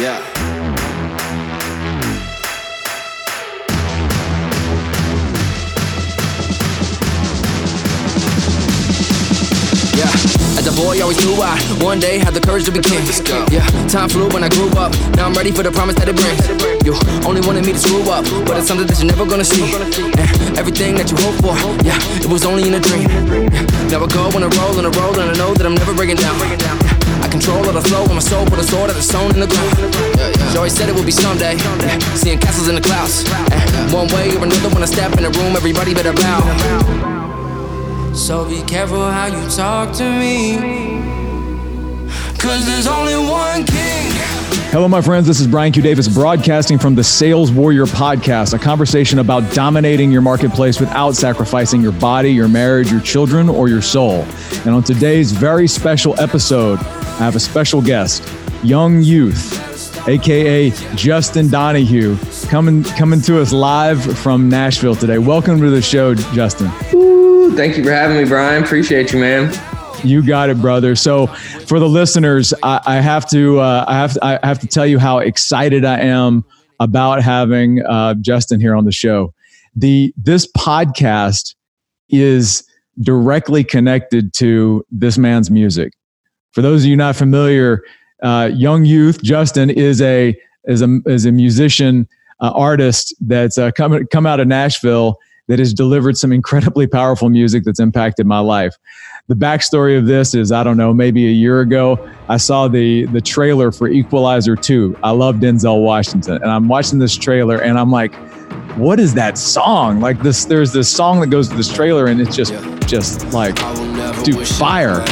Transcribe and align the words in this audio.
Yeah. 0.00 0.16
Yeah, 9.92 10.08
as 10.56 10.66
a 10.66 10.72
boy, 10.72 11.02
always 11.02 11.20
knew 11.20 11.36
I 11.42 11.60
one 11.84 12.00
day 12.00 12.16
had 12.16 12.32
the 12.32 12.40
courage 12.40 12.64
to 12.64 12.72
be 12.72 12.80
king. 12.80 13.04
Yeah, 13.52 13.66
time 13.88 14.08
flew 14.08 14.30
when 14.30 14.42
I 14.42 14.48
grew 14.48 14.70
up. 14.70 14.96
Now 15.16 15.26
I'm 15.26 15.34
ready 15.34 15.52
for 15.52 15.62
the 15.62 15.70
promise 15.70 15.96
that 15.96 16.08
it 16.08 16.16
brings. 16.16 16.48
You 16.80 16.96
only 17.28 17.42
wanted 17.42 17.66
me 17.66 17.74
to 17.74 17.78
screw 17.78 18.00
up, 18.08 18.24
but 18.46 18.56
it's 18.56 18.68
something 18.68 18.86
that 18.86 18.96
you're 18.96 19.12
never 19.12 19.26
gonna 19.26 19.44
see. 19.44 19.68
And 20.16 20.56
everything 20.56 20.94
that 20.94 21.10
you 21.10 21.18
hope 21.20 21.36
for, 21.44 21.52
yeah, 21.84 22.00
it 22.24 22.30
was 22.32 22.46
only 22.46 22.66
in 22.66 22.72
a 22.72 22.80
dream. 22.80 23.04
Now 23.92 24.00
I 24.00 24.06
go 24.08 24.32
on 24.32 24.44
a 24.44 24.48
roll 24.48 24.78
and 24.80 24.86
a 24.86 24.98
roll, 24.98 25.12
and 25.20 25.30
I 25.30 25.36
know 25.36 25.52
that 25.52 25.66
I'm 25.66 25.74
never 25.74 25.92
breaking 25.92 26.16
down. 26.16 26.79
Control 27.30 27.64
of 27.68 27.74
the 27.74 27.82
flow 27.82 28.02
with 28.02 28.12
my 28.12 28.18
soul, 28.18 28.44
put 28.46 28.58
a 28.58 28.62
sword 28.64 28.90
that 28.90 28.96
is 28.96 29.06
sewn 29.06 29.30
in 29.34 29.40
the 29.40 29.46
ground. 29.46 29.94
She 30.50 30.56
always 30.56 30.74
said 30.74 30.88
it 30.88 30.94
would 30.94 31.06
be 31.06 31.12
someday, 31.12 31.54
yeah, 31.56 31.98
seeing 32.14 32.38
castles 32.38 32.68
in 32.68 32.74
the 32.74 32.80
clouds. 32.80 33.24
And 33.52 33.92
one 33.92 34.08
way 34.08 34.34
or 34.36 34.42
another, 34.44 34.68
when 34.68 34.82
I 34.82 34.86
step 34.86 35.16
in 35.16 35.22
the 35.22 35.30
room, 35.38 35.54
everybody 35.54 35.94
better 35.94 36.12
bow. 36.12 36.40
So 38.14 38.44
be 38.48 38.62
careful 38.62 39.08
how 39.10 39.26
you 39.26 39.48
talk 39.48 39.94
to 39.96 40.04
me. 40.04 40.58
Cause 42.38 42.66
there's 42.66 42.86
only 42.86 43.14
one 43.14 43.64
king. 43.64 44.09
Hello, 44.72 44.86
my 44.86 45.02
friends. 45.02 45.26
This 45.26 45.40
is 45.40 45.48
Brian 45.48 45.72
Q. 45.72 45.82
Davis 45.82 46.06
broadcasting 46.06 46.78
from 46.78 46.94
the 46.94 47.02
Sales 47.02 47.50
Warrior 47.50 47.86
Podcast, 47.86 48.54
a 48.54 48.58
conversation 48.58 49.18
about 49.18 49.52
dominating 49.52 50.12
your 50.12 50.22
marketplace 50.22 50.78
without 50.78 51.16
sacrificing 51.16 51.80
your 51.80 51.90
body, 51.90 52.32
your 52.32 52.46
marriage, 52.46 52.88
your 52.88 53.00
children, 53.00 53.48
or 53.48 53.68
your 53.68 53.82
soul. 53.82 54.24
And 54.64 54.68
on 54.68 54.84
today's 54.84 55.32
very 55.32 55.66
special 55.66 56.14
episode, 56.20 56.78
I 56.78 57.24
have 57.24 57.34
a 57.34 57.40
special 57.40 57.82
guest, 57.82 58.22
Jung 58.62 59.02
Youth, 59.02 60.06
aka 60.06 60.70
Justin 60.94 61.48
Donahue, 61.48 62.16
coming 62.48 62.84
coming 62.84 63.20
to 63.22 63.40
us 63.40 63.52
live 63.52 64.00
from 64.20 64.48
Nashville 64.48 64.94
today. 64.94 65.18
Welcome 65.18 65.60
to 65.62 65.70
the 65.70 65.82
show, 65.82 66.14
Justin. 66.14 66.70
Ooh, 66.94 67.56
thank 67.56 67.76
you 67.76 67.82
for 67.82 67.90
having 67.90 68.18
me, 68.18 68.24
Brian. 68.24 68.62
Appreciate 68.62 69.12
you, 69.12 69.18
man. 69.18 69.52
You 70.04 70.26
got 70.26 70.50
it, 70.50 70.60
brother. 70.60 70.94
So, 70.94 71.26
for 71.26 71.78
the 71.78 71.88
listeners, 71.88 72.54
I, 72.62 72.80
I 72.86 72.94
have 72.96 73.28
to 73.30 73.60
uh, 73.60 73.84
I 73.86 73.94
have 73.94 74.14
to, 74.14 74.24
I 74.24 74.46
have 74.46 74.58
to 74.60 74.66
tell 74.66 74.86
you 74.86 74.98
how 74.98 75.18
excited 75.18 75.84
I 75.84 76.00
am 76.00 76.44
about 76.78 77.22
having 77.22 77.82
uh, 77.84 78.14
Justin 78.14 78.60
here 78.60 78.74
on 78.74 78.84
the 78.84 78.92
show. 78.92 79.34
The 79.76 80.12
this 80.16 80.50
podcast 80.52 81.54
is 82.08 82.64
directly 83.00 83.62
connected 83.64 84.32
to 84.34 84.84
this 84.90 85.18
man's 85.18 85.50
music. 85.50 85.92
For 86.52 86.62
those 86.62 86.82
of 86.82 86.88
you 86.88 86.96
not 86.96 87.16
familiar, 87.16 87.82
uh, 88.22 88.50
Jung 88.52 88.84
Youth 88.84 89.22
Justin 89.22 89.70
is 89.70 90.00
a 90.00 90.36
is 90.64 90.82
a 90.82 91.00
is 91.06 91.26
a 91.26 91.32
musician 91.32 92.08
uh, 92.40 92.52
artist 92.54 93.14
that's 93.20 93.58
uh, 93.58 93.70
come 93.72 94.06
come 94.06 94.26
out 94.26 94.40
of 94.40 94.48
Nashville 94.48 95.18
that 95.48 95.58
has 95.58 95.74
delivered 95.74 96.16
some 96.16 96.32
incredibly 96.32 96.86
powerful 96.86 97.28
music 97.28 97.64
that's 97.64 97.80
impacted 97.80 98.24
my 98.24 98.38
life. 98.38 98.76
The 99.30 99.36
backstory 99.36 99.96
of 99.96 100.06
this 100.06 100.34
is 100.34 100.50
I 100.50 100.64
don't 100.64 100.76
know, 100.76 100.92
maybe 100.92 101.24
a 101.28 101.30
year 101.30 101.60
ago, 101.60 102.10
I 102.28 102.36
saw 102.36 102.66
the 102.66 103.06
the 103.06 103.20
trailer 103.20 103.70
for 103.70 103.86
Equalizer 103.86 104.56
2. 104.56 104.98
I 105.04 105.12
love 105.12 105.36
Denzel 105.36 105.84
Washington, 105.84 106.42
and 106.42 106.50
I'm 106.50 106.66
watching 106.66 106.98
this 106.98 107.16
trailer 107.16 107.62
and 107.62 107.78
I'm 107.78 107.92
like, 107.92 108.12
what 108.76 108.98
is 108.98 109.14
that 109.14 109.38
song? 109.38 110.00
Like 110.00 110.20
this, 110.20 110.46
there's 110.46 110.72
this 110.72 110.88
song 110.88 111.20
that 111.20 111.28
goes 111.28 111.48
to 111.48 111.54
this 111.54 111.72
trailer, 111.72 112.06
and 112.06 112.20
it's 112.20 112.34
just 112.34 112.52
just 112.88 113.32
like, 113.32 113.54
dude, 114.24 114.48
fire. 114.48 115.04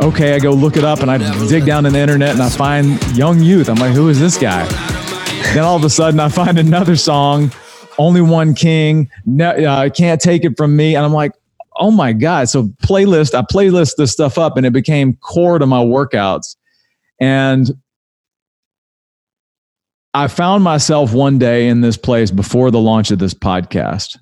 Okay, 0.00 0.36
I 0.36 0.38
go 0.38 0.52
look 0.52 0.76
it 0.76 0.84
up 0.84 1.00
and 1.00 1.10
I 1.10 1.18
dig 1.48 1.66
down 1.66 1.86
in 1.86 1.92
the 1.92 1.98
internet 1.98 2.30
and 2.30 2.42
I 2.42 2.50
find 2.50 3.02
Jung 3.16 3.42
Youth. 3.42 3.68
I'm 3.68 3.78
like, 3.78 3.94
who 3.94 4.10
is 4.10 4.20
this 4.20 4.38
guy? 4.38 4.64
then 5.54 5.64
all 5.64 5.74
of 5.74 5.82
a 5.82 5.90
sudden 5.90 6.20
I 6.20 6.28
find 6.28 6.56
another 6.56 6.94
song, 6.94 7.50
Only 7.98 8.20
One 8.20 8.54
King, 8.54 9.10
no, 9.26 9.50
uh, 9.50 9.88
Can't 9.88 10.20
Take 10.20 10.44
It 10.44 10.56
From 10.56 10.76
Me. 10.76 10.94
And 10.94 11.04
I'm 11.04 11.12
like, 11.12 11.32
oh 11.80 11.90
my 11.90 12.12
God. 12.12 12.48
So 12.48 12.68
playlist, 12.84 13.34
I 13.34 13.42
playlist 13.42 13.96
this 13.96 14.12
stuff 14.12 14.38
up 14.38 14.56
and 14.56 14.66
it 14.66 14.72
became 14.72 15.14
core 15.16 15.58
to 15.58 15.66
my 15.66 15.82
workouts. 15.82 16.54
And 17.20 17.70
I 20.12 20.28
found 20.28 20.62
myself 20.62 21.12
one 21.12 21.38
day 21.38 21.68
in 21.68 21.80
this 21.80 21.96
place 21.96 22.30
before 22.30 22.70
the 22.70 22.80
launch 22.80 23.10
of 23.10 23.18
this 23.18 23.34
podcast 23.34 24.18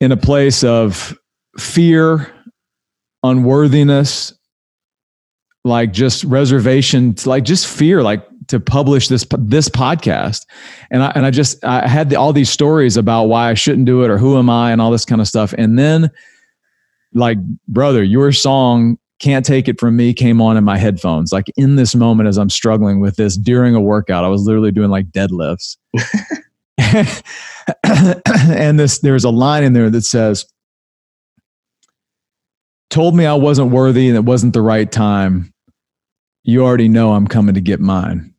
in 0.00 0.12
a 0.12 0.16
place 0.16 0.64
of 0.64 1.16
fear, 1.58 2.32
unworthiness, 3.22 4.32
like 5.64 5.92
just 5.92 6.24
reservation, 6.24 7.14
like 7.26 7.44
just 7.44 7.66
fear, 7.66 8.02
like 8.02 8.26
to 8.48 8.60
publish 8.60 9.08
this 9.08 9.26
this 9.38 9.68
podcast. 9.68 10.42
And 10.90 11.02
i 11.02 11.12
and 11.14 11.26
i 11.26 11.30
just 11.30 11.64
i 11.64 11.86
had 11.86 12.10
the, 12.10 12.16
all 12.16 12.32
these 12.32 12.50
stories 12.50 12.96
about 12.96 13.24
why 13.24 13.50
i 13.50 13.54
shouldn't 13.54 13.86
do 13.86 14.02
it 14.02 14.10
or 14.10 14.18
who 14.18 14.38
am 14.38 14.50
i 14.50 14.72
and 14.72 14.80
all 14.80 14.90
this 14.90 15.04
kind 15.04 15.20
of 15.20 15.28
stuff. 15.28 15.54
And 15.56 15.78
then 15.78 16.10
like 17.14 17.38
brother 17.68 18.02
your 18.02 18.32
song 18.32 18.98
can't 19.20 19.46
take 19.46 19.68
it 19.68 19.78
from 19.78 19.96
me 19.96 20.12
came 20.12 20.40
on 20.40 20.56
in 20.56 20.64
my 20.64 20.76
headphones 20.76 21.32
like 21.32 21.46
in 21.56 21.76
this 21.76 21.94
moment 21.94 22.28
as 22.28 22.36
i'm 22.36 22.50
struggling 22.50 22.98
with 22.98 23.16
this 23.16 23.36
during 23.36 23.74
a 23.74 23.80
workout. 23.80 24.24
I 24.24 24.28
was 24.28 24.42
literally 24.42 24.72
doing 24.72 24.90
like 24.90 25.10
deadlifts. 25.10 25.76
And 27.86 28.78
this 28.78 28.98
there's 28.98 29.24
a 29.24 29.30
line 29.30 29.64
in 29.64 29.72
there 29.72 29.88
that 29.88 30.02
says 30.02 30.44
told 32.90 33.16
me 33.16 33.24
i 33.26 33.34
wasn't 33.34 33.70
worthy 33.70 34.08
and 34.08 34.16
it 34.16 34.24
wasn't 34.24 34.52
the 34.52 34.62
right 34.62 34.90
time. 34.90 35.52
You 36.42 36.64
already 36.64 36.88
know 36.88 37.12
i'm 37.12 37.26
coming 37.26 37.54
to 37.54 37.60
get 37.60 37.80
mine 37.80 38.33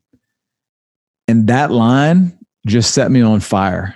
and 1.27 1.47
that 1.47 1.71
line 1.71 2.37
just 2.67 2.93
set 2.93 3.11
me 3.11 3.21
on 3.21 3.39
fire. 3.39 3.95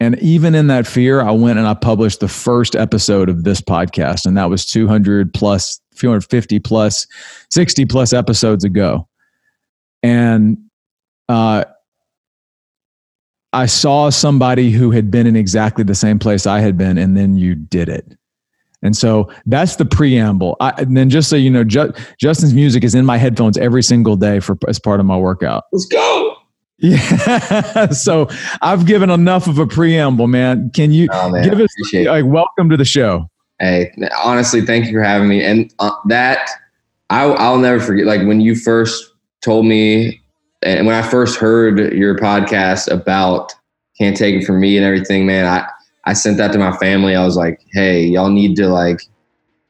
And 0.00 0.18
even 0.18 0.56
in 0.56 0.66
that 0.66 0.86
fear, 0.86 1.20
I 1.20 1.30
went 1.30 1.60
and 1.60 1.68
I 1.68 1.74
published 1.74 2.20
the 2.20 2.28
first 2.28 2.74
episode 2.74 3.28
of 3.28 3.44
this 3.44 3.60
podcast. 3.60 4.26
And 4.26 4.36
that 4.36 4.50
was 4.50 4.66
200 4.66 5.32
plus, 5.32 5.80
250 5.94 6.58
plus, 6.58 7.06
60 7.50 7.84
plus 7.84 8.12
episodes 8.12 8.64
ago. 8.64 9.06
And 10.02 10.58
uh, 11.28 11.64
I 13.52 13.66
saw 13.66 14.10
somebody 14.10 14.70
who 14.70 14.90
had 14.90 15.10
been 15.10 15.26
in 15.26 15.36
exactly 15.36 15.84
the 15.84 15.94
same 15.94 16.18
place 16.18 16.46
I 16.46 16.60
had 16.60 16.76
been, 16.76 16.98
and 16.98 17.16
then 17.16 17.36
you 17.36 17.54
did 17.54 17.88
it. 17.88 18.16
And 18.82 18.96
so 18.96 19.30
that's 19.46 19.76
the 19.76 19.84
preamble. 19.84 20.56
I, 20.60 20.70
and 20.78 20.96
then 20.96 21.08
just 21.08 21.30
so 21.30 21.36
you 21.36 21.50
know, 21.50 21.64
Ju- 21.64 21.92
Justin's 22.18 22.52
music 22.52 22.82
is 22.84 22.94
in 22.94 23.06
my 23.06 23.16
headphones 23.16 23.56
every 23.56 23.82
single 23.82 24.16
day 24.16 24.40
for 24.40 24.58
as 24.68 24.78
part 24.78 25.00
of 25.00 25.06
my 25.06 25.16
workout. 25.16 25.64
Let's 25.72 25.86
go. 25.86 26.36
Yeah. 26.78 27.90
so 27.90 28.28
I've 28.60 28.86
given 28.86 29.08
enough 29.08 29.46
of 29.46 29.58
a 29.58 29.66
preamble, 29.66 30.26
man. 30.26 30.70
Can 30.70 30.90
you 30.90 31.08
oh, 31.12 31.30
man, 31.30 31.48
give 31.48 31.60
us 31.60 31.70
like 31.92 32.24
welcome 32.24 32.68
to 32.70 32.76
the 32.76 32.84
show? 32.84 33.30
Hey, 33.60 33.94
honestly, 34.24 34.62
thank 34.62 34.86
you 34.86 34.92
for 34.92 35.02
having 35.02 35.28
me. 35.28 35.44
And 35.44 35.72
uh, 35.78 35.92
that 36.08 36.50
I, 37.10 37.24
I'll 37.24 37.58
never 37.58 37.78
forget. 37.78 38.06
Like 38.06 38.26
when 38.26 38.40
you 38.40 38.56
first 38.56 39.12
told 39.42 39.64
me, 39.64 40.20
and 40.62 40.86
when 40.86 40.96
I 40.96 41.02
first 41.02 41.38
heard 41.38 41.78
your 41.92 42.16
podcast 42.16 42.90
about 42.90 43.52
"Can't 43.98 44.16
Take 44.16 44.42
It 44.42 44.44
From 44.44 44.58
Me" 44.58 44.76
and 44.76 44.84
everything, 44.84 45.24
man, 45.24 45.46
I 45.46 45.68
I 46.04 46.14
sent 46.14 46.36
that 46.38 46.52
to 46.52 46.58
my 46.58 46.76
family. 46.78 47.14
I 47.14 47.24
was 47.24 47.36
like, 47.36 47.60
hey, 47.72 48.04
y'all 48.04 48.30
need 48.30 48.56
to 48.56 48.68
like, 48.68 49.02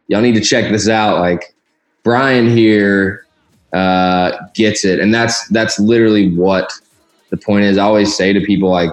y'all 0.09 0.23
need 0.23 0.35
to 0.35 0.41
check 0.41 0.71
this 0.71 0.89
out. 0.89 1.19
Like, 1.19 1.55
Brian 2.03 2.49
here 2.49 3.27
uh, 3.73 4.33
gets 4.55 4.85
it, 4.85 4.99
and 4.99 5.15
that's 5.15 5.47
that's 5.49 5.79
literally 5.79 6.35
what 6.35 6.73
the 7.31 7.37
point 7.37 7.65
is. 7.65 7.79
I 7.79 7.85
always 7.85 8.17
say 8.17 8.33
to 8.33 8.41
people 8.41 8.71
like, 8.71 8.91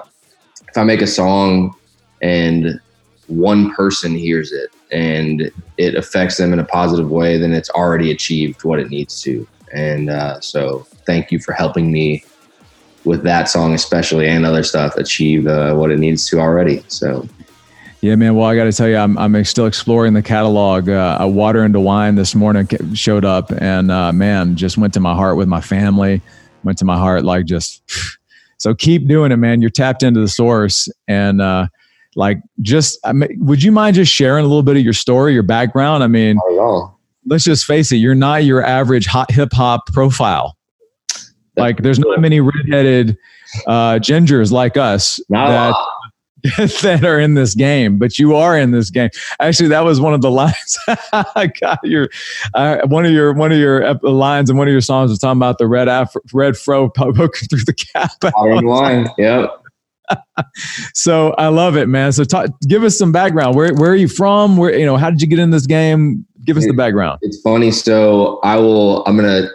if 0.67 0.77
I 0.77 0.83
make 0.83 1.01
a 1.01 1.07
song 1.07 1.75
and 2.22 2.79
one 3.27 3.73
person 3.73 4.16
hears 4.16 4.51
it 4.51 4.69
and 4.91 5.51
it 5.77 5.95
affects 5.95 6.38
them 6.38 6.53
in 6.53 6.59
a 6.59 6.66
positive 6.66 7.09
way, 7.09 7.38
then 7.38 7.53
it's 7.53 7.69
already 7.71 8.11
achieved 8.11 8.63
what 8.63 8.80
it 8.80 8.89
needs 8.89 9.21
to. 9.24 9.47
And 9.74 10.09
uh, 10.09 10.39
so, 10.39 10.80
thank 11.06 11.31
you 11.31 11.39
for 11.39 11.53
helping 11.53 11.92
me 11.92 12.24
with 13.09 13.23
that 13.23 13.50
song 13.50 13.73
especially 13.73 14.27
and 14.27 14.45
other 14.45 14.63
stuff 14.63 14.95
achieve 14.95 15.47
uh, 15.47 15.73
what 15.73 15.91
it 15.91 16.00
needs 16.00 16.27
to 16.27 16.39
already. 16.39 16.83
So. 16.88 17.27
Yeah, 18.01 18.15
man. 18.15 18.35
Well, 18.35 18.47
I 18.47 18.56
got 18.56 18.63
to 18.63 18.71
tell 18.71 18.88
you, 18.88 18.95
I'm, 18.95 19.17
I'm 19.17 19.44
still 19.44 19.65
exploring 19.65 20.13
the 20.13 20.21
catalog. 20.21 20.88
Uh, 20.88 21.27
Water 21.29 21.65
into 21.65 21.81
Wine 21.81 22.15
this 22.15 22.33
morning 22.33 22.65
showed 22.94 23.25
up, 23.25 23.51
and 23.51 23.91
uh, 23.91 24.13
man, 24.13 24.56
just 24.56 24.77
went 24.77 24.94
to 24.94 25.01
my 25.01 25.13
heart 25.13 25.35
with 25.35 25.50
my 25.50 25.59
family. 25.59 26.21
Went 26.63 26.77
to 26.77 26.85
my 26.85 26.97
heart 26.97 27.25
like 27.25 27.45
just. 27.45 27.81
So 28.61 28.75
keep 28.75 29.07
doing 29.07 29.31
it, 29.31 29.38
man. 29.38 29.61
You're 29.61 29.69
tapped 29.69 30.03
into 30.03 30.19
the 30.19 30.27
source, 30.27 30.89
and 31.07 31.41
uh, 31.41 31.67
like 32.17 32.41
just, 32.61 33.00
I 33.06 33.13
mean, 33.13 33.29
would 33.39 33.63
you 33.63 33.71
mind 33.71 33.95
just 33.95 34.11
sharing 34.11 34.44
a 34.44 34.47
little 34.50 34.63
bit 34.63 34.75
of 34.75 34.83
your 34.83 34.91
story, 34.91 35.33
your 35.33 35.44
background? 35.44 36.03
I 36.03 36.07
mean, 36.07 36.38
let's 37.25 37.45
just 37.45 37.63
face 37.63 37.94
it, 37.94 37.97
you're 37.97 38.15
not 38.15 38.44
your 38.44 38.61
average 38.61 39.06
hot 39.06 39.31
hip 39.31 39.53
hop 39.53 39.88
profile. 39.94 40.57
Like 41.59 41.77
there's 41.77 42.00
not 42.00 42.19
many 42.19 42.39
redheaded 42.39 43.17
uh, 43.67 43.95
gingers 43.95 44.51
like 44.51 44.77
us 44.77 45.19
that 45.29 45.75
that 46.81 47.03
are 47.03 47.19
in 47.19 47.33
this 47.33 47.53
game, 47.53 47.97
but 47.97 48.17
you 48.17 48.35
are 48.35 48.57
in 48.57 48.71
this 48.71 48.89
game. 48.89 49.09
Actually, 49.39 49.69
that 49.69 49.83
was 49.83 50.00
one 50.00 50.13
of 50.13 50.21
the 50.21 50.31
lines. 50.41 50.79
I 51.11 51.51
got 51.59 51.79
your 51.83 52.09
uh, 52.53 52.88
one 52.88 53.06
of 53.06 53.11
your 53.11 53.33
one 53.33 53.51
of 53.51 53.57
your 53.57 53.94
lines 53.95 54.50
and 54.50 54.57
one 54.57 54.67
of 54.67 54.71
your 54.71 54.81
songs 54.81 55.09
was 55.09 55.19
talking 55.19 55.38
about 55.38 55.57
the 55.57 55.67
red 55.67 55.89
Afro, 55.89 56.21
red 56.33 56.57
fro 56.57 56.89
poking 56.95 57.47
through 57.50 57.65
the 57.65 57.73
cap. 57.73 58.11
Line, 58.63 59.07
yep. 59.17 59.50
so 60.94 61.31
I 61.33 61.50
love 61.50 61.75
it, 61.75 61.88
man. 61.88 62.11
So 62.13 62.23
talk, 62.23 62.50
give 62.67 62.83
us 62.83 62.97
some 62.97 63.11
background. 63.11 63.56
Where 63.56 63.73
where 63.73 63.91
are 63.91 63.95
you 63.95 64.07
from? 64.07 64.57
Where 64.57 64.75
you 64.77 64.85
know 64.85 64.97
how 64.97 65.09
did 65.09 65.21
you 65.21 65.27
get 65.27 65.39
in 65.39 65.50
this 65.50 65.67
game? 65.67 66.25
Give 66.45 66.56
us 66.57 66.65
the 66.65 66.73
background. 66.73 67.19
It's 67.21 67.39
funny. 67.41 67.69
So 67.71 68.39
I 68.44 68.56
will. 68.56 69.03
I'm 69.06 69.17
gonna 69.17 69.50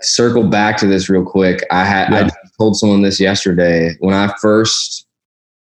circle 0.00 0.44
back 0.44 0.76
to 0.78 0.86
this 0.86 1.08
real 1.08 1.24
quick. 1.24 1.64
I 1.70 1.84
had 1.84 2.10
yeah. 2.10 2.26
I 2.26 2.48
told 2.58 2.76
someone 2.76 3.02
this 3.02 3.20
yesterday 3.20 3.96
when 4.00 4.14
I 4.14 4.34
first 4.40 5.06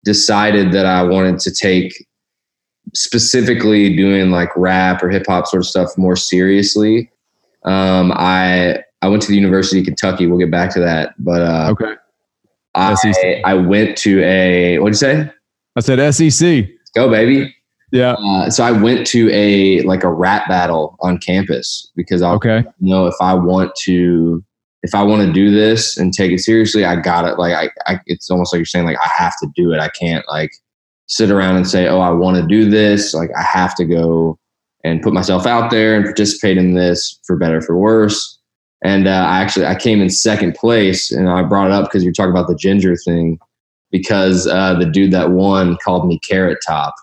decided 0.04 0.72
that 0.72 0.86
I 0.86 1.04
wanted 1.04 1.40
to 1.40 1.52
take 1.52 2.06
specifically 2.94 3.96
doing 3.96 4.32
like 4.32 4.50
rap 4.56 5.04
or 5.04 5.10
hip 5.10 5.26
hop 5.28 5.48
sort 5.48 5.62
of 5.62 5.68
stuff 5.68 5.98
more 5.98 6.16
seriously. 6.16 7.12
Um, 7.64 8.12
I 8.16 8.84
I 9.02 9.08
went 9.08 9.22
to 9.24 9.30
the 9.30 9.36
University 9.36 9.80
of 9.80 9.86
Kentucky. 9.86 10.28
We'll 10.28 10.40
get 10.40 10.52
back 10.52 10.74
to 10.74 10.80
that, 10.80 11.14
but 11.20 11.42
uh, 11.42 11.70
okay. 11.72 11.96
I 12.76 13.42
I 13.46 13.54
went 13.54 13.98
to 14.00 14.24
a 14.24 14.80
what'd 14.80 14.94
you 14.94 14.98
say? 14.98 15.32
I 15.76 15.82
said 15.82 16.14
SEC. 16.14 16.68
Let's 16.68 16.92
go, 16.96 17.10
baby. 17.10 17.56
Yeah. 17.92 18.14
Uh, 18.14 18.50
so 18.50 18.64
I 18.64 18.72
went 18.72 19.08
to 19.08 19.30
a 19.32 19.82
like 19.82 20.04
a 20.04 20.12
rap 20.12 20.48
battle 20.48 20.96
on 21.00 21.18
campus 21.18 21.92
because 21.96 22.22
I 22.22 22.32
okay. 22.34 22.64
you 22.80 22.90
know 22.90 23.08
if 23.08 23.16
I 23.20 23.34
want 23.34 23.74
to 23.84 24.44
if 24.84 24.96
I 24.96 25.04
want 25.04 25.26
to 25.26 25.34
do 25.34 25.52
this 25.52 25.98
and 25.98 26.14
take 26.14 26.32
it 26.32 26.40
seriously, 26.40 26.86
I 26.86 26.96
got 26.96 27.26
it. 27.26 27.38
Like 27.38 27.54
I, 27.54 27.92
I, 27.92 28.00
it's 28.06 28.30
almost 28.30 28.54
like 28.54 28.60
you're 28.60 28.66
saying 28.66 28.86
like 28.86 28.98
I 29.04 29.10
have 29.18 29.34
to 29.42 29.48
do 29.56 29.74
it. 29.74 29.80
I 29.80 29.90
can't 29.90 30.26
like 30.28 30.52
sit 31.08 31.32
around 31.32 31.58
and 31.58 31.68
say, 31.68 31.88
oh, 31.88 32.00
I 32.00 32.12
want 32.12 32.38
to 32.38 32.48
do 32.48 32.70
this. 32.70 33.14
Like 33.14 33.32
I 33.38 33.42
have 33.42 33.76
to 33.76 33.86
go 33.86 34.38
and 34.84 35.02
put 35.02 35.14
myself 35.14 35.46
out 35.46 35.72
there 35.72 35.96
and 35.96 36.06
participate 36.06 36.58
in 36.58 36.76
this 36.76 37.20
for 37.26 37.36
better 37.36 37.62
for 37.62 37.78
worse. 37.78 38.38
And 38.84 39.08
uh, 39.08 39.26
I 39.28 39.42
actually 39.42 39.66
I 39.66 39.76
came 39.76 40.02
in 40.02 40.10
second 40.10 40.56
place, 40.56 41.12
and 41.12 41.30
I 41.30 41.44
brought 41.44 41.68
it 41.68 41.74
up 41.74 41.86
because 41.86 42.04
you're 42.04 42.14
talking 42.14 42.32
about 42.32 42.48
the 42.48 42.56
ginger 42.56 42.96
thing, 42.96 43.38
because 43.92 44.48
uh, 44.48 44.76
the 44.76 44.86
dude 44.86 45.12
that 45.12 45.32
won 45.32 45.78
called 45.84 46.08
me 46.08 46.20
Carrot 46.20 46.60
Top. 46.66 46.94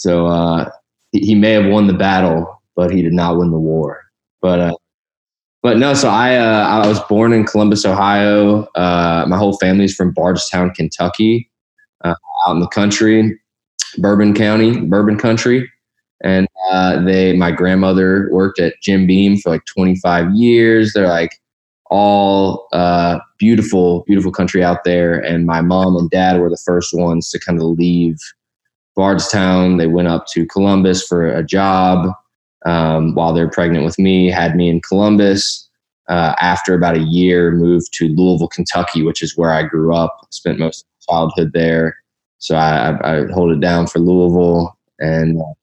So 0.00 0.26
uh, 0.26 0.70
he, 1.12 1.20
he 1.20 1.34
may 1.34 1.52
have 1.52 1.66
won 1.66 1.86
the 1.86 1.92
battle, 1.92 2.62
but 2.74 2.90
he 2.90 3.02
did 3.02 3.12
not 3.12 3.36
win 3.36 3.50
the 3.50 3.58
war. 3.58 4.02
But 4.40 4.58
uh, 4.58 4.74
but 5.62 5.76
no, 5.76 5.92
so 5.92 6.08
I 6.08 6.36
uh, 6.36 6.66
I 6.66 6.88
was 6.88 6.98
born 7.00 7.34
in 7.34 7.44
Columbus, 7.44 7.84
Ohio. 7.84 8.62
Uh, 8.74 9.26
my 9.28 9.36
whole 9.36 9.58
family's 9.58 9.94
from 9.94 10.14
Bardstown, 10.14 10.70
Kentucky, 10.70 11.50
uh, 12.02 12.14
out 12.46 12.52
in 12.52 12.60
the 12.60 12.68
country, 12.68 13.38
Bourbon 13.98 14.32
County, 14.32 14.80
Bourbon 14.80 15.18
Country, 15.18 15.70
and 16.24 16.48
they 17.06 17.36
my 17.36 17.50
grandmother 17.50 18.30
worked 18.32 18.58
at 18.58 18.80
Jim 18.80 19.06
Beam 19.06 19.36
for 19.36 19.50
like 19.50 19.66
25 19.66 20.34
years. 20.34 20.94
They're 20.94 21.08
like 21.08 21.38
all 21.90 22.68
uh, 22.72 23.18
beautiful, 23.38 24.04
beautiful 24.06 24.32
country 24.32 24.64
out 24.64 24.84
there. 24.84 25.18
And 25.20 25.44
my 25.44 25.60
mom 25.60 25.96
and 25.96 26.08
dad 26.08 26.40
were 26.40 26.48
the 26.48 26.62
first 26.64 26.94
ones 26.94 27.28
to 27.30 27.38
kind 27.38 27.58
of 27.60 27.66
leave 27.66 28.16
Bardstown. 28.96 29.76
They 29.76 29.86
went 29.86 30.08
up 30.08 30.26
to 30.28 30.46
Columbus 30.46 31.06
for 31.06 31.28
a 31.28 31.42
job 31.42 32.14
um, 32.66 33.14
while 33.14 33.32
they're 33.32 33.50
pregnant 33.50 33.84
with 33.84 33.98
me, 33.98 34.30
had 34.30 34.56
me 34.56 34.68
in 34.68 34.80
Columbus. 34.80 35.68
Uh, 36.08 36.34
after 36.40 36.74
about 36.74 36.96
a 36.96 37.02
year, 37.02 37.52
moved 37.52 37.92
to 37.94 38.08
Louisville, 38.08 38.48
Kentucky, 38.48 39.02
which 39.02 39.22
is 39.22 39.36
where 39.36 39.52
I 39.52 39.62
grew 39.62 39.94
up. 39.94 40.26
Spent 40.30 40.58
most 40.58 40.82
of 40.82 40.86
my 41.08 41.14
childhood 41.14 41.52
there, 41.54 41.96
so 42.38 42.56
I, 42.56 42.98
I, 43.04 43.26
hold 43.30 43.52
it 43.52 43.60
down 43.60 43.86
for 43.86 44.00
Louisville, 44.00 44.76
and 44.98 45.40
uh, 45.40 45.54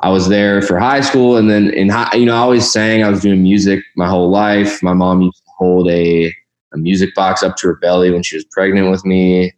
I 0.00 0.08
was 0.08 0.28
there 0.28 0.62
for 0.62 0.78
high 0.78 1.02
school. 1.02 1.36
And 1.36 1.50
then 1.50 1.70
in 1.74 1.90
high, 1.90 2.14
you 2.16 2.24
know, 2.24 2.34
I 2.34 2.38
always 2.38 2.72
sang. 2.72 3.02
I 3.02 3.10
was 3.10 3.20
doing 3.20 3.42
music 3.42 3.84
my 3.94 4.08
whole 4.08 4.30
life. 4.30 4.82
My 4.82 4.94
mom 4.94 5.20
used 5.20 5.36
to 5.44 5.50
hold 5.58 5.90
a, 5.90 6.34
a 6.72 6.78
music 6.78 7.14
box 7.14 7.42
up 7.42 7.56
to 7.56 7.68
her 7.68 7.76
belly 7.76 8.10
when 8.10 8.22
she 8.22 8.36
was 8.36 8.44
pregnant 8.44 8.90
with 8.90 9.04
me. 9.04 9.52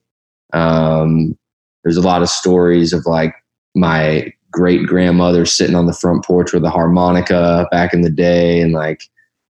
Um, 0.52 1.38
there's 1.84 1.96
a 1.96 2.02
lot 2.02 2.22
of 2.22 2.28
stories 2.28 2.92
of 2.92 3.06
like 3.06 3.34
my 3.74 4.32
great 4.50 4.86
grandmother 4.86 5.46
sitting 5.46 5.76
on 5.76 5.86
the 5.86 5.92
front 5.92 6.24
porch 6.24 6.52
with 6.52 6.64
a 6.64 6.70
harmonica 6.70 7.66
back 7.70 7.92
in 7.92 8.00
the 8.00 8.10
day 8.10 8.60
and 8.60 8.72
like 8.72 9.04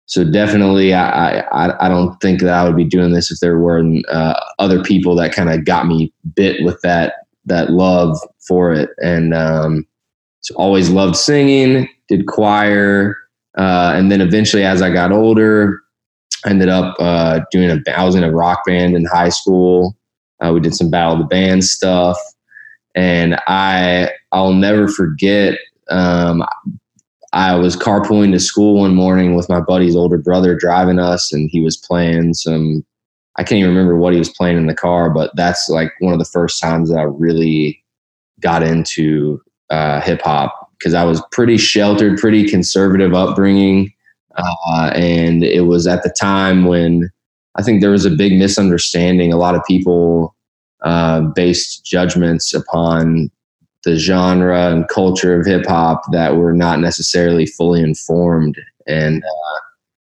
so 0.05 0.23
definitely 0.23 0.93
I, 0.93 1.39
I 1.39 1.85
i 1.85 1.89
don't 1.89 2.19
think 2.19 2.41
that 2.41 2.53
i 2.53 2.63
would 2.63 2.75
be 2.75 2.83
doing 2.83 3.11
this 3.11 3.31
if 3.31 3.39
there 3.39 3.59
weren't 3.59 4.07
uh, 4.09 4.39
other 4.57 4.81
people 4.83 5.15
that 5.15 5.33
kind 5.33 5.49
of 5.49 5.65
got 5.65 5.87
me 5.87 6.11
bit 6.35 6.63
with 6.63 6.81
that 6.81 7.13
that 7.45 7.71
love 7.71 8.17
for 8.47 8.73
it. 8.73 8.89
And 9.01 9.33
um 9.33 9.85
so 10.41 10.55
always 10.55 10.89
loved 10.89 11.15
singing 11.15 11.87
did 12.07 12.27
choir 12.27 13.17
uh, 13.57 13.93
and 13.95 14.11
then 14.11 14.21
eventually 14.21 14.63
as 14.63 14.81
i 14.81 14.89
got 14.89 15.11
older 15.11 15.81
I 16.45 16.51
ended 16.51 16.69
up 16.69 16.95
uh, 16.99 17.41
doing 17.51 17.69
a 17.69 17.91
i 17.97 18.03
was 18.03 18.15
in 18.15 18.23
a 18.23 18.31
rock 18.31 18.61
band 18.65 18.95
in 18.95 19.05
high 19.05 19.29
school 19.29 19.96
uh, 20.39 20.51
we 20.53 20.59
did 20.59 20.75
some 20.75 20.89
battle 20.89 21.13
of 21.13 21.19
the 21.19 21.25
band 21.25 21.63
stuff 21.63 22.17
and 22.97 23.39
I 23.47 24.09
I'll 24.31 24.53
never 24.53 24.87
forget. 24.87 25.57
Um, 25.89 26.43
I 27.31 27.55
was 27.55 27.77
carpooling 27.77 28.31
to 28.31 28.39
school 28.39 28.79
one 28.79 28.95
morning 28.95 29.35
with 29.35 29.47
my 29.49 29.61
buddy's 29.61 29.95
older 29.95 30.17
brother 30.17 30.55
driving 30.55 30.97
us, 30.97 31.31
and 31.31 31.49
he 31.51 31.61
was 31.61 31.77
playing 31.77 32.33
some. 32.33 32.83
I 33.37 33.43
can't 33.43 33.59
even 33.59 33.69
remember 33.69 33.95
what 33.95 34.13
he 34.13 34.19
was 34.19 34.33
playing 34.33 34.57
in 34.57 34.65
the 34.65 34.73
car, 34.73 35.11
but 35.11 35.35
that's 35.35 35.69
like 35.69 35.93
one 35.99 36.11
of 36.11 36.17
the 36.17 36.25
first 36.25 36.59
times 36.59 36.89
that 36.89 36.97
I 36.97 37.03
really 37.03 37.83
got 38.39 38.63
into 38.63 39.39
uh, 39.69 40.01
hip 40.01 40.21
hop 40.23 40.71
because 40.79 40.95
I 40.95 41.03
was 41.03 41.21
pretty 41.31 41.57
sheltered, 41.57 42.17
pretty 42.17 42.49
conservative 42.49 43.13
upbringing, 43.13 43.93
uh, 44.35 44.91
and 44.95 45.43
it 45.43 45.67
was 45.67 45.85
at 45.85 46.01
the 46.01 46.13
time 46.19 46.65
when 46.65 47.11
I 47.57 47.63
think 47.63 47.81
there 47.81 47.91
was 47.91 48.05
a 48.05 48.11
big 48.11 48.33
misunderstanding. 48.33 49.33
A 49.33 49.37
lot 49.37 49.55
of 49.55 49.61
people 49.67 50.35
uh, 50.83 51.21
based 51.21 51.85
judgments 51.85 52.53
upon 52.53 53.31
the 53.83 53.95
genre 53.95 54.71
and 54.71 54.87
culture 54.89 55.39
of 55.39 55.45
hip 55.45 55.65
hop 55.65 56.01
that 56.11 56.35
were 56.35 56.53
not 56.53 56.79
necessarily 56.79 57.45
fully 57.45 57.81
informed. 57.81 58.59
And, 58.85 59.23
uh, 59.23 59.59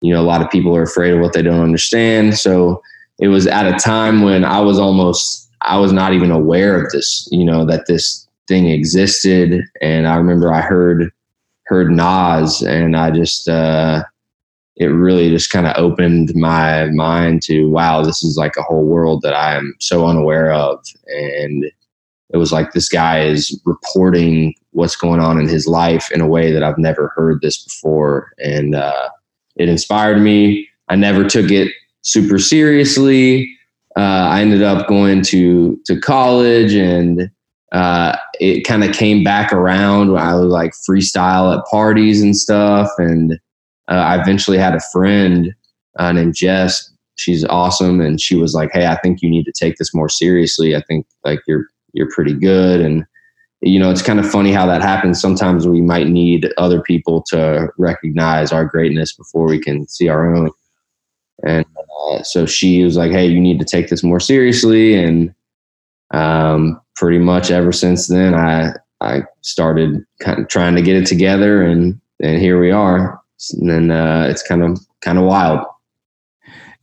you 0.02 0.14
know, 0.14 0.22
a 0.22 0.24
lot 0.24 0.42
of 0.42 0.50
people 0.50 0.76
are 0.76 0.84
afraid 0.84 1.14
of 1.14 1.20
what 1.20 1.34
they 1.34 1.42
don't 1.42 1.62
understand. 1.62 2.38
So 2.38 2.82
it 3.20 3.28
was 3.30 3.48
at 3.48 3.68
a 3.68 3.78
time 3.80 4.22
when 4.22 4.44
I 4.44 4.60
was 4.60 4.78
almost, 4.78 5.50
I 5.62 5.78
was 5.78 5.94
not 5.94 6.14
even 6.14 6.32
aware 6.32 6.84
of 6.84 6.92
this, 6.92 7.28
you 7.32 7.46
know, 7.46 7.66
that 7.66 7.86
this 7.88 8.28
thing 8.48 8.68
existed. 8.68 9.64
And 9.82 10.08
I 10.08 10.16
remember 10.16 10.52
I 10.52 10.62
heard, 10.62 11.12
heard 11.66 11.92
Nas 11.92 12.62
and 12.62 12.96
I 12.96 13.12
just, 13.12 13.48
uh, 13.48 14.04
it 14.82 14.88
really 14.88 15.30
just 15.30 15.52
kind 15.52 15.68
of 15.68 15.78
opened 15.78 16.34
my 16.34 16.88
mind 16.88 17.44
to 17.44 17.70
wow 17.70 18.02
this 18.02 18.24
is 18.24 18.36
like 18.36 18.58
a 18.58 18.64
whole 18.64 18.84
world 18.84 19.22
that 19.22 19.36
i'm 19.36 19.76
so 19.80 20.08
unaware 20.08 20.52
of. 20.52 20.84
And 21.06 21.66
it 22.32 22.38
was 22.38 22.52
like 22.52 22.72
this 22.72 22.90
guy 22.90 23.22
is 23.22 23.62
reporting 23.64 24.56
what's 24.72 24.96
going 24.96 25.20
on 25.20 25.40
in 25.40 25.48
his 25.48 25.68
life 25.68 26.12
in 26.12 26.20
a 26.20 26.28
way 26.28 26.52
that 26.52 26.64
i've 26.64 26.80
never 26.80 27.14
heard 27.16 27.42
this 27.42 27.64
before. 27.64 28.32
And 28.40 28.74
uh, 28.74 29.10
it 29.56 29.70
inspired 29.70 30.20
me. 30.20 30.68
I 30.88 30.96
never 30.96 31.30
took 31.30 31.52
it 31.52 31.72
super 32.02 32.40
seriously. 32.40 33.56
Uh, 33.96 34.30
i 34.32 34.42
ended 34.42 34.64
up 34.64 34.88
going 34.88 35.22
to 35.22 35.80
to 35.86 36.00
college 36.00 36.74
and 36.74 37.30
uh, 37.72 38.18
it 38.40 38.66
kind 38.66 38.84
of 38.84 38.96
came 38.96 39.24
back 39.24 39.54
around. 39.54 40.12
When 40.12 40.22
i 40.22 40.34
was 40.34 40.52
like 40.52 40.72
freestyle 40.90 41.56
at 41.56 41.66
parties 41.66 42.24
and 42.24 42.36
stuff. 42.36 42.90
And 42.98 43.40
uh, 43.90 43.96
I 43.96 44.22
eventually 44.22 44.58
had 44.58 44.76
a 44.76 44.80
friend 44.92 45.54
uh, 45.98 46.12
named 46.12 46.36
Jess. 46.36 46.92
She's 47.16 47.46
awesome, 47.46 48.02
and 48.02 48.20
she 48.20 48.36
was 48.36 48.54
like, 48.54 48.72
"Hey, 48.74 48.88
I 48.88 48.96
think 48.98 49.22
you 49.22 49.30
need 49.30 49.46
to 49.46 49.52
take 49.52 49.78
this 49.78 49.94
more 49.94 50.10
seriously. 50.10 50.76
I 50.76 50.82
think 50.82 51.06
like 51.24 51.40
you're 51.48 51.66
you're 51.94 52.10
pretty 52.10 52.34
good." 52.34 52.82
And 52.82 53.06
you 53.62 53.80
know, 53.80 53.92
it's 53.92 54.02
kind 54.02 54.20
of 54.20 54.30
funny 54.30 54.52
how 54.52 54.66
that 54.66 54.82
happens. 54.82 55.22
Sometimes 55.22 55.68
we 55.68 55.82
might 55.82 56.08
need 56.08 56.52
other 56.58 56.82
people 56.82 57.22
to 57.28 57.70
recognize 57.78 58.52
our 58.52 58.66
greatness 58.66 59.14
before 59.14 59.46
we 59.46 59.60
can 59.60 59.88
see 59.88 60.08
our 60.08 60.34
own. 60.34 60.50
And 61.46 61.66
uh, 62.10 62.24
so 62.24 62.46
she 62.46 62.84
was 62.84 62.98
like, 62.98 63.12
"Hey, 63.12 63.28
you 63.28 63.40
need 63.40 63.60
to 63.60 63.66
take 63.66 63.90
this 63.90 64.04
more 64.04 64.20
seriously." 64.20 64.96
And 64.96 65.34
um, 66.12 66.82
pretty 66.96 67.20
much 67.20 67.52
ever 67.52 67.72
since 67.72 68.08
then, 68.08 68.34
I 68.34 68.74
I 69.02 69.24
started 69.42 70.04
kind 70.22 70.40
of 70.40 70.48
trying 70.48 70.76
to 70.76 70.82
get 70.82 70.96
it 70.96 71.06
together, 71.06 71.62
and 71.62 72.00
and 72.22 72.42
here 72.42 72.60
we 72.60 72.72
are 72.72 73.21
and 73.50 73.92
uh, 73.92 74.28
it's 74.30 74.44
kind 74.44 74.64
of 74.64 74.80
kind 75.02 75.18
of 75.18 75.26
wild. 75.26 75.66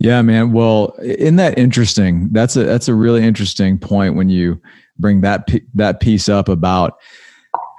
Yeah, 0.01 0.23
man. 0.23 0.53
Well, 0.53 0.95
isn't 1.03 1.37
that 1.37 1.59
interesting? 1.59 2.29
That's 2.33 2.57
a 2.57 2.65
that's 2.65 2.89
a 2.89 2.95
really 2.95 3.25
interesting 3.25 3.79
point 3.79 4.15
when 4.15 4.29
you 4.29 4.61
bring 4.99 5.21
that 5.23 5.49
that 5.75 6.01
piece 6.01 6.29
up 6.29 6.49
about 6.49 6.95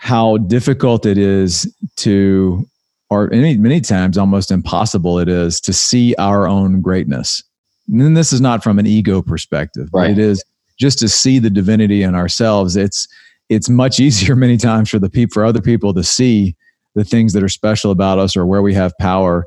how 0.01 0.38
difficult 0.38 1.05
it 1.05 1.17
is 1.17 1.74
to, 1.98 2.65
or 3.09 3.27
many 3.27 3.57
many 3.57 3.81
times 3.81 4.17
almost 4.17 4.51
impossible 4.51 5.19
it 5.19 5.29
is 5.29 5.62
to 5.62 5.74
see 5.74 6.15
our 6.15 6.48
own 6.48 6.81
greatness. 6.81 7.43
And 7.88 8.15
this 8.15 8.33
is 8.33 8.41
not 8.41 8.63
from 8.63 8.79
an 8.79 8.86
ego 8.86 9.21
perspective. 9.21 9.89
Right. 9.93 10.12
It 10.12 10.19
is 10.19 10.43
just 10.79 11.00
to 11.00 11.09
see 11.09 11.39
the 11.39 11.50
divinity 11.50 12.03
in 12.03 12.15
ourselves 12.15 12.75
it's 12.75 13.07
it's 13.50 13.69
much 13.69 14.00
easier 14.00 14.36
many 14.36 14.57
times 14.57 14.89
for 14.89 15.00
the 15.00 15.09
people 15.09 15.33
for 15.33 15.45
other 15.45 15.62
people 15.62 15.93
to 15.93 16.03
see 16.03 16.55
the 16.96 17.03
things 17.03 17.34
that 17.34 17.43
are 17.43 17.50
special 17.50 17.91
about 17.91 18.19
us 18.19 18.36
or 18.36 18.46
where 18.46 18.62
we 18.62 18.74
have 18.74 18.93
power 19.00 19.46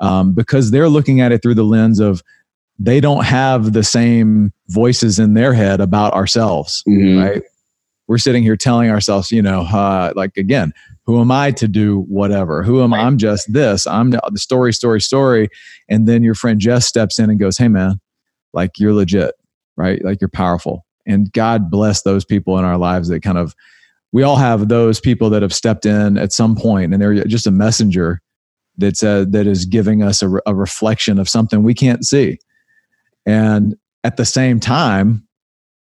um, 0.00 0.32
because 0.32 0.70
they're 0.70 0.88
looking 0.88 1.20
at 1.20 1.32
it 1.32 1.42
through 1.42 1.54
the 1.54 1.62
lens 1.62 2.00
of 2.00 2.22
they 2.78 3.00
don't 3.00 3.24
have 3.24 3.72
the 3.72 3.84
same 3.84 4.52
voices 4.68 5.18
in 5.18 5.34
their 5.34 5.52
head 5.52 5.80
about 5.80 6.12
ourselves 6.14 6.82
mm-hmm. 6.88 7.18
right? 7.18 7.42
We're 8.08 8.18
sitting 8.18 8.42
here 8.42 8.56
telling 8.56 8.90
ourselves 8.90 9.30
you 9.30 9.42
know 9.42 9.62
uh, 9.62 10.12
like 10.16 10.36
again 10.36 10.72
who 11.04 11.20
am 11.20 11.32
i 11.32 11.50
to 11.52 11.66
do 11.66 12.00
whatever? 12.02 12.62
Who 12.62 12.82
am 12.82 12.92
right. 12.92 13.04
i'm 13.04 13.18
just 13.18 13.52
this 13.52 13.86
i'm 13.86 14.10
the 14.10 14.20
story 14.36 14.72
story 14.72 15.00
story. 15.00 15.48
And 15.88 16.06
then 16.06 16.22
your 16.22 16.34
friend 16.34 16.60
jess 16.60 16.86
steps 16.86 17.18
in 17.18 17.30
and 17.30 17.38
goes 17.38 17.58
hey 17.58 17.68
man 17.68 18.00
like 18.52 18.78
you're 18.78 18.92
legit 18.92 19.34
right? 19.76 20.04
Like 20.04 20.20
you're 20.20 20.28
powerful. 20.28 20.84
And 21.06 21.32
god 21.32 21.70
bless 21.70 22.02
those 22.02 22.24
people 22.24 22.58
in 22.58 22.64
our 22.64 22.78
lives 22.78 23.08
that 23.08 23.22
kind 23.22 23.38
of 23.38 23.54
we 24.12 24.22
all 24.22 24.36
have 24.36 24.68
those 24.68 25.00
people 25.00 25.30
that 25.30 25.42
have 25.42 25.54
stepped 25.54 25.86
in 25.86 26.18
at 26.18 26.32
some 26.32 26.54
point 26.54 26.92
and 26.92 27.02
they're 27.02 27.24
just 27.24 27.46
a 27.46 27.50
messenger 27.50 28.20
that's 28.78 29.02
uh, 29.02 29.24
that 29.28 29.46
is 29.46 29.64
giving 29.66 30.02
us 30.02 30.22
a, 30.22 30.28
re- 30.28 30.40
a 30.46 30.54
reflection 30.54 31.18
of 31.18 31.28
something 31.28 31.62
we 31.62 31.74
can't 31.74 32.04
see. 32.04 32.38
And 33.26 33.76
at 34.04 34.16
the 34.16 34.24
same 34.24 34.60
time 34.60 35.26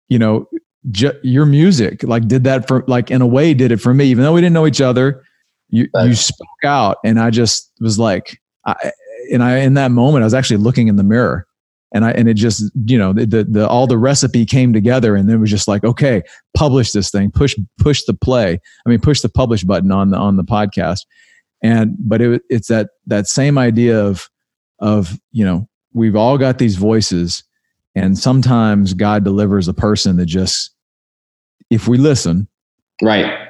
you 0.09 0.19
know 0.19 0.47
ju- 0.91 1.19
your 1.23 1.47
music 1.47 2.03
like 2.03 2.27
did 2.29 2.45
that 2.45 2.67
for 2.67 2.85
like 2.87 3.11
in 3.11 3.23
a 3.23 3.27
way 3.27 3.55
did 3.55 3.73
it 3.73 3.79
for 3.79 3.95
me 3.95 4.07
even 4.07 4.23
though 4.23 4.33
we 4.33 4.41
didn't 4.41 4.55
know 4.55 4.67
each 4.67 4.81
other 4.81 5.23
you 5.69 5.89
you 6.03 6.15
spoke 6.15 6.65
out 6.65 6.99
and 7.05 7.19
i 7.19 7.31
just 7.31 7.73
was 7.81 7.99
like 7.99 8.41
I, 8.67 8.93
and 9.33 9.43
i 9.43 9.59
in 9.59 9.75
that 9.75 9.91
moment 9.91 10.23
i 10.23 10.27
was 10.27 10.35
actually 10.35 10.59
looking 10.59 10.89
in 10.89 10.97
the 10.97 11.03
mirror 11.03 11.47
and 11.97 12.05
I 12.05 12.11
and 12.11 12.29
it 12.29 12.35
just 12.35 12.71
you 12.85 12.99
know 12.99 13.15
the, 13.15 13.25
the, 13.25 13.45
the 13.45 13.69
all 13.69 13.87
the 13.87 13.97
recipe 13.97 14.45
came 14.45 14.75
together 14.75 15.17
and 15.17 15.31
it 15.31 15.39
was 15.39 15.51
just 15.51 15.67
like 15.67 15.83
okay 15.83 16.23
publish 16.55 16.93
this 16.93 17.11
thing 17.11 17.31
push 17.31 17.57
push 17.81 18.05
the 18.05 18.13
play. 18.13 18.61
I 18.87 18.91
mean 18.91 19.01
push 19.01 19.23
the 19.23 19.31
publish 19.31 19.65
button 19.65 19.91
on 19.91 20.11
the 20.11 20.19
on 20.19 20.37
the 20.37 20.45
podcast. 20.45 21.07
And 21.63 21.97
but 21.99 22.21
it, 22.21 22.43
it's 22.51 22.69
that 22.69 22.91
that 23.07 23.27
same 23.27 23.57
idea 23.57 23.99
of 23.99 24.29
of 24.79 25.19
you 25.33 25.45
know 25.45 25.67
we've 25.95 26.17
all 26.17 26.37
got 26.37 26.59
these 26.59 26.77
voices 26.77 27.43
and 27.95 28.19
sometimes 28.19 28.93
God 28.93 29.25
delivers 29.25 29.67
a 29.67 29.75
person 29.75 30.17
that 30.19 30.27
just 30.27 30.75
if 31.71 31.89
we 31.89 31.97
listen 31.97 32.47
right. 33.01 33.49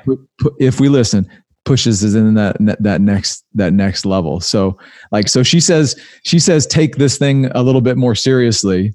if 0.60 0.78
we 0.78 0.88
listen 0.88 1.28
pushes 1.66 2.02
us 2.02 2.14
in 2.14 2.34
that 2.34 2.56
that 2.80 3.00
next 3.00 3.44
that 3.54 3.74
next 3.74 4.06
level. 4.06 4.40
So 4.40 4.78
like 5.12 5.28
so 5.28 5.42
she 5.42 5.60
says 5.60 6.00
she 6.24 6.38
says 6.38 6.66
take 6.66 6.96
this 6.96 7.18
thing 7.18 7.46
a 7.46 7.62
little 7.62 7.82
bit 7.82 7.98
more 7.98 8.14
seriously. 8.14 8.94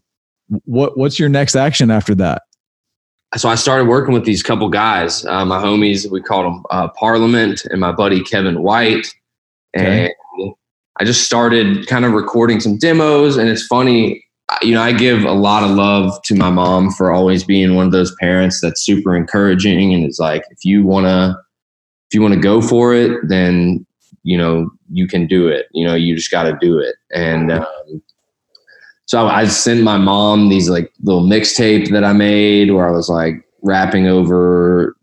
What 0.66 0.98
what's 0.98 1.20
your 1.20 1.30
next 1.30 1.56
action 1.56 1.92
after 1.92 2.16
that? 2.16 2.42
So 3.38 3.48
i 3.48 3.56
started 3.56 3.88
working 3.88 4.14
with 4.14 4.26
these 4.26 4.44
couple 4.44 4.68
guys 4.68 5.26
uh, 5.26 5.46
my 5.46 5.58
homies 5.62 6.10
we 6.12 6.22
called 6.22 6.48
them 6.48 6.64
uh, 6.70 6.90
parliament 6.90 7.64
and 7.66 7.80
my 7.80 7.92
buddy 7.92 8.24
kevin 8.24 8.64
white. 8.64 9.08
And 9.74 10.12
i 11.00 11.06
just 11.06 11.24
started 11.24 11.88
kind 11.88 12.06
of 12.06 12.14
recording 12.14 12.60
some 12.60 12.78
demos. 12.78 13.38
And 13.38 13.50
it's 13.50 13.68
funny 13.68 14.26
you 14.62 14.74
know 14.74 14.82
i 14.82 14.92
give 14.92 15.24
a 15.24 15.32
lot 15.32 15.64
of 15.64 15.72
love 15.72 16.22
to 16.24 16.36
my 16.36 16.50
mom 16.50 16.92
for 16.92 17.12
always 17.12 17.44
being 17.46 17.76
one 17.76 17.86
of 17.86 17.94
those 17.94 18.14
parents 18.20 18.60
that's 18.60 18.82
super 18.82 19.16
encouraging. 19.16 19.94
And 19.94 20.06
is 20.06 20.20
like 20.20 20.44
if 20.50 20.66
you 20.66 20.86
want 20.86 21.06
to 21.06 21.38
if 22.12 22.16
you 22.16 22.22
want 22.22 22.34
to 22.34 22.40
go 22.42 22.62
for 22.62 22.94
it, 22.94 23.18
then 23.24 23.86
you 24.24 24.38
know 24.38 24.70
you 24.92 25.08
can 25.08 25.28
do 25.28 25.48
it. 25.48 25.68
You 25.72 25.88
know, 25.88 25.96
you 25.96 26.14
just 26.14 26.30
got 26.30 26.44
to 26.44 26.58
do 26.60 26.78
it. 26.78 26.96
And 27.16 27.54
um, 27.54 28.02
so 29.06 29.26
I, 29.26 29.40
I 29.40 29.48
sent 29.48 29.82
my 29.82 29.98
mom 29.98 30.50
these 30.50 30.70
like 30.70 30.92
little 31.04 31.24
mixtape 31.24 31.90
that 31.92 32.04
I 32.04 32.12
made 32.12 32.72
where 32.72 32.86
I 32.86 32.92
was 32.92 33.08
like 33.08 33.36
rapping 33.62 34.08
over 34.08 34.98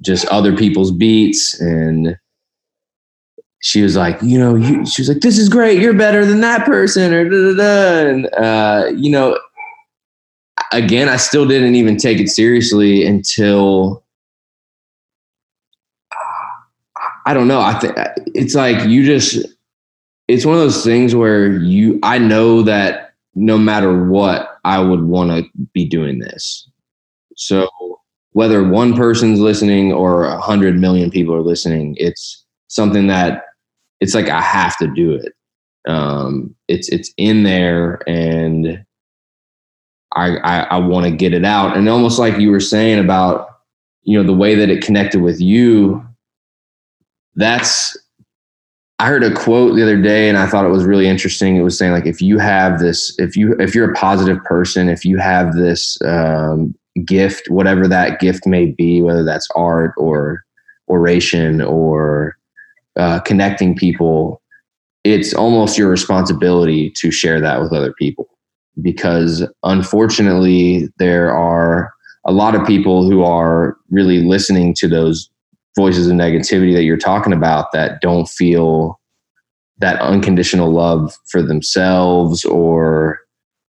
just 0.00 0.26
other 0.26 0.56
people's 0.56 0.92
beats 0.92 1.60
and 1.60 2.16
she 3.60 3.82
was 3.82 3.96
like, 3.96 4.16
you 4.22 4.38
know, 4.38 4.54
you, 4.54 4.86
she 4.86 5.02
was 5.02 5.08
like, 5.08 5.22
this 5.22 5.38
is 5.38 5.48
great. 5.48 5.80
You're 5.80 5.92
better 5.92 6.24
than 6.24 6.40
that 6.42 6.64
person 6.64 7.12
or 7.12 7.28
da 7.28 7.52
da 7.52 7.56
da. 7.56 8.08
And, 8.08 8.26
uh, 8.34 8.92
you 8.96 9.10
know, 9.10 9.36
again, 10.70 11.08
I 11.08 11.16
still 11.16 11.48
didn't 11.48 11.74
even 11.74 11.96
take 11.96 12.20
it 12.20 12.28
seriously 12.28 13.04
until 13.04 14.04
I 17.28 17.34
don't 17.34 17.46
know. 17.46 17.60
I 17.60 17.78
think 17.78 17.94
it's 18.34 18.54
like 18.54 18.88
you 18.88 19.04
just 19.04 19.46
it's 20.28 20.46
one 20.46 20.54
of 20.54 20.62
those 20.62 20.82
things 20.82 21.14
where 21.14 21.58
you 21.58 22.00
I 22.02 22.16
know 22.16 22.62
that 22.62 23.12
no 23.34 23.58
matter 23.58 24.06
what, 24.08 24.56
I 24.64 24.78
would 24.78 25.02
want 25.02 25.32
to 25.32 25.44
be 25.74 25.84
doing 25.84 26.20
this. 26.20 26.66
So 27.36 27.68
whether 28.32 28.66
one 28.66 28.94
person's 28.94 29.40
listening 29.40 29.92
or 29.92 30.24
a 30.24 30.40
hundred 30.40 30.78
million 30.78 31.10
people 31.10 31.34
are 31.34 31.42
listening, 31.42 31.96
it's 31.98 32.46
something 32.68 33.08
that 33.08 33.44
it's 34.00 34.14
like 34.14 34.30
I 34.30 34.40
have 34.40 34.78
to 34.78 34.86
do 34.86 35.12
it. 35.12 35.34
Um, 35.86 36.56
it's 36.66 36.88
it's 36.88 37.12
in 37.18 37.42
there, 37.42 38.00
and 38.08 38.82
I 40.16 40.38
I, 40.38 40.60
I 40.60 40.76
want 40.78 41.04
to 41.04 41.12
get 41.12 41.34
it 41.34 41.44
out. 41.44 41.76
And 41.76 41.90
almost 41.90 42.18
like 42.18 42.38
you 42.38 42.50
were 42.50 42.58
saying 42.58 42.98
about 42.98 43.50
you 44.04 44.18
know 44.18 44.26
the 44.26 44.32
way 44.32 44.54
that 44.54 44.70
it 44.70 44.82
connected 44.82 45.20
with 45.20 45.42
you 45.42 46.07
that's 47.38 47.96
I 48.98 49.06
heard 49.06 49.22
a 49.22 49.32
quote 49.32 49.76
the 49.76 49.82
other 49.82 50.00
day 50.00 50.28
and 50.28 50.36
I 50.36 50.46
thought 50.46 50.64
it 50.64 50.70
was 50.70 50.84
really 50.84 51.06
interesting. 51.06 51.56
It 51.56 51.62
was 51.62 51.78
saying 51.78 51.92
like 51.92 52.06
if 52.06 52.20
you 52.20 52.38
have 52.38 52.80
this, 52.80 53.14
if 53.18 53.36
you 53.36 53.54
if 53.60 53.74
you're 53.74 53.90
a 53.90 53.94
positive 53.94 54.42
person, 54.44 54.88
if 54.88 55.04
you 55.04 55.18
have 55.18 55.54
this 55.54 55.96
um, 56.02 56.74
gift, 57.04 57.48
whatever 57.48 57.86
that 57.86 58.18
gift 58.18 58.44
may 58.44 58.66
be, 58.66 59.00
whether 59.00 59.22
that's 59.22 59.48
art 59.54 59.94
or 59.96 60.44
oration 60.88 61.62
or 61.62 62.36
uh, 62.96 63.20
connecting 63.20 63.76
people, 63.76 64.42
it's 65.04 65.32
almost 65.32 65.78
your 65.78 65.88
responsibility 65.88 66.90
to 66.96 67.12
share 67.12 67.40
that 67.40 67.60
with 67.60 67.72
other 67.72 67.92
people 67.92 68.28
because 68.82 69.46
unfortunately 69.62 70.88
there 70.98 71.32
are 71.32 71.92
a 72.26 72.32
lot 72.32 72.56
of 72.56 72.66
people 72.66 73.08
who 73.08 73.22
are 73.22 73.76
really 73.90 74.24
listening 74.24 74.74
to 74.74 74.88
those 74.88 75.30
voices 75.76 76.08
of 76.08 76.14
negativity 76.14 76.74
that 76.74 76.84
you're 76.84 76.96
talking 76.96 77.32
about 77.32 77.72
that 77.72 78.00
don't 78.00 78.28
feel 78.28 78.98
that 79.78 80.00
unconditional 80.00 80.72
love 80.72 81.14
for 81.30 81.42
themselves 81.42 82.44
or 82.44 83.20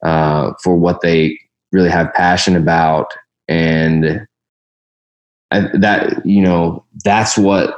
uh, 0.05 0.53
for 0.63 0.77
what 0.77 1.01
they 1.01 1.39
really 1.71 1.91
have 1.91 2.13
passion 2.15 2.57
about. 2.57 3.13
And 3.49 4.27
I, 5.51 5.69
that 5.75 6.25
you 6.25 6.43
know 6.43 6.85
that's 7.05 7.37
what 7.37 7.77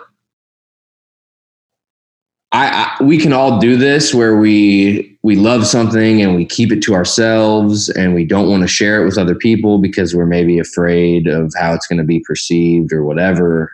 I, 2.52 2.96
I, 3.00 3.02
we 3.02 3.18
can 3.18 3.32
all 3.32 3.58
do 3.58 3.76
this 3.76 4.14
where 4.14 4.36
we 4.36 5.18
we 5.24 5.34
love 5.34 5.66
something 5.66 6.22
and 6.22 6.36
we 6.36 6.44
keep 6.44 6.70
it 6.70 6.82
to 6.82 6.94
ourselves 6.94 7.88
and 7.88 8.14
we 8.14 8.24
don't 8.24 8.48
want 8.48 8.62
to 8.62 8.68
share 8.68 9.02
it 9.02 9.06
with 9.06 9.18
other 9.18 9.34
people 9.34 9.78
because 9.78 10.14
we're 10.14 10.26
maybe 10.26 10.58
afraid 10.60 11.26
of 11.26 11.52
how 11.58 11.74
it's 11.74 11.88
going 11.88 11.98
to 11.98 12.04
be 12.04 12.20
perceived 12.20 12.92
or 12.92 13.04
whatever 13.04 13.72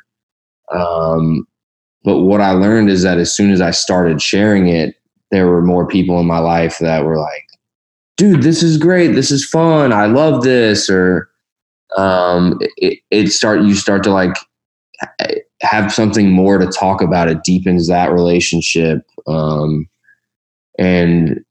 um, 0.72 1.46
but 2.02 2.20
what 2.20 2.40
I 2.40 2.52
learned 2.52 2.90
is 2.90 3.02
that 3.02 3.18
as 3.18 3.32
soon 3.32 3.50
as 3.50 3.60
I 3.60 3.72
started 3.72 4.22
sharing 4.22 4.68
it, 4.68 4.96
there 5.30 5.46
were 5.46 5.62
more 5.62 5.86
people 5.86 6.18
in 6.18 6.26
my 6.26 6.38
life 6.38 6.78
that 6.78 7.04
were 7.04 7.18
like, 7.18 7.46
dude, 8.16 8.42
this 8.42 8.62
is 8.62 8.78
great. 8.78 9.08
This 9.08 9.30
is 9.30 9.48
fun. 9.48 9.92
I 9.92 10.06
love 10.06 10.42
this. 10.42 10.88
Or 10.88 11.30
um, 11.96 12.58
it, 12.76 13.00
it 13.10 13.28
start, 13.28 13.62
you 13.62 13.74
start 13.74 14.02
to 14.04 14.10
like 14.10 14.36
have 15.62 15.92
something 15.92 16.30
more 16.30 16.58
to 16.58 16.66
talk 16.66 17.02
about. 17.02 17.28
It 17.28 17.44
deepens 17.44 17.88
that 17.88 18.12
relationship. 18.12 19.06
Um, 19.26 19.88
and 20.78 21.44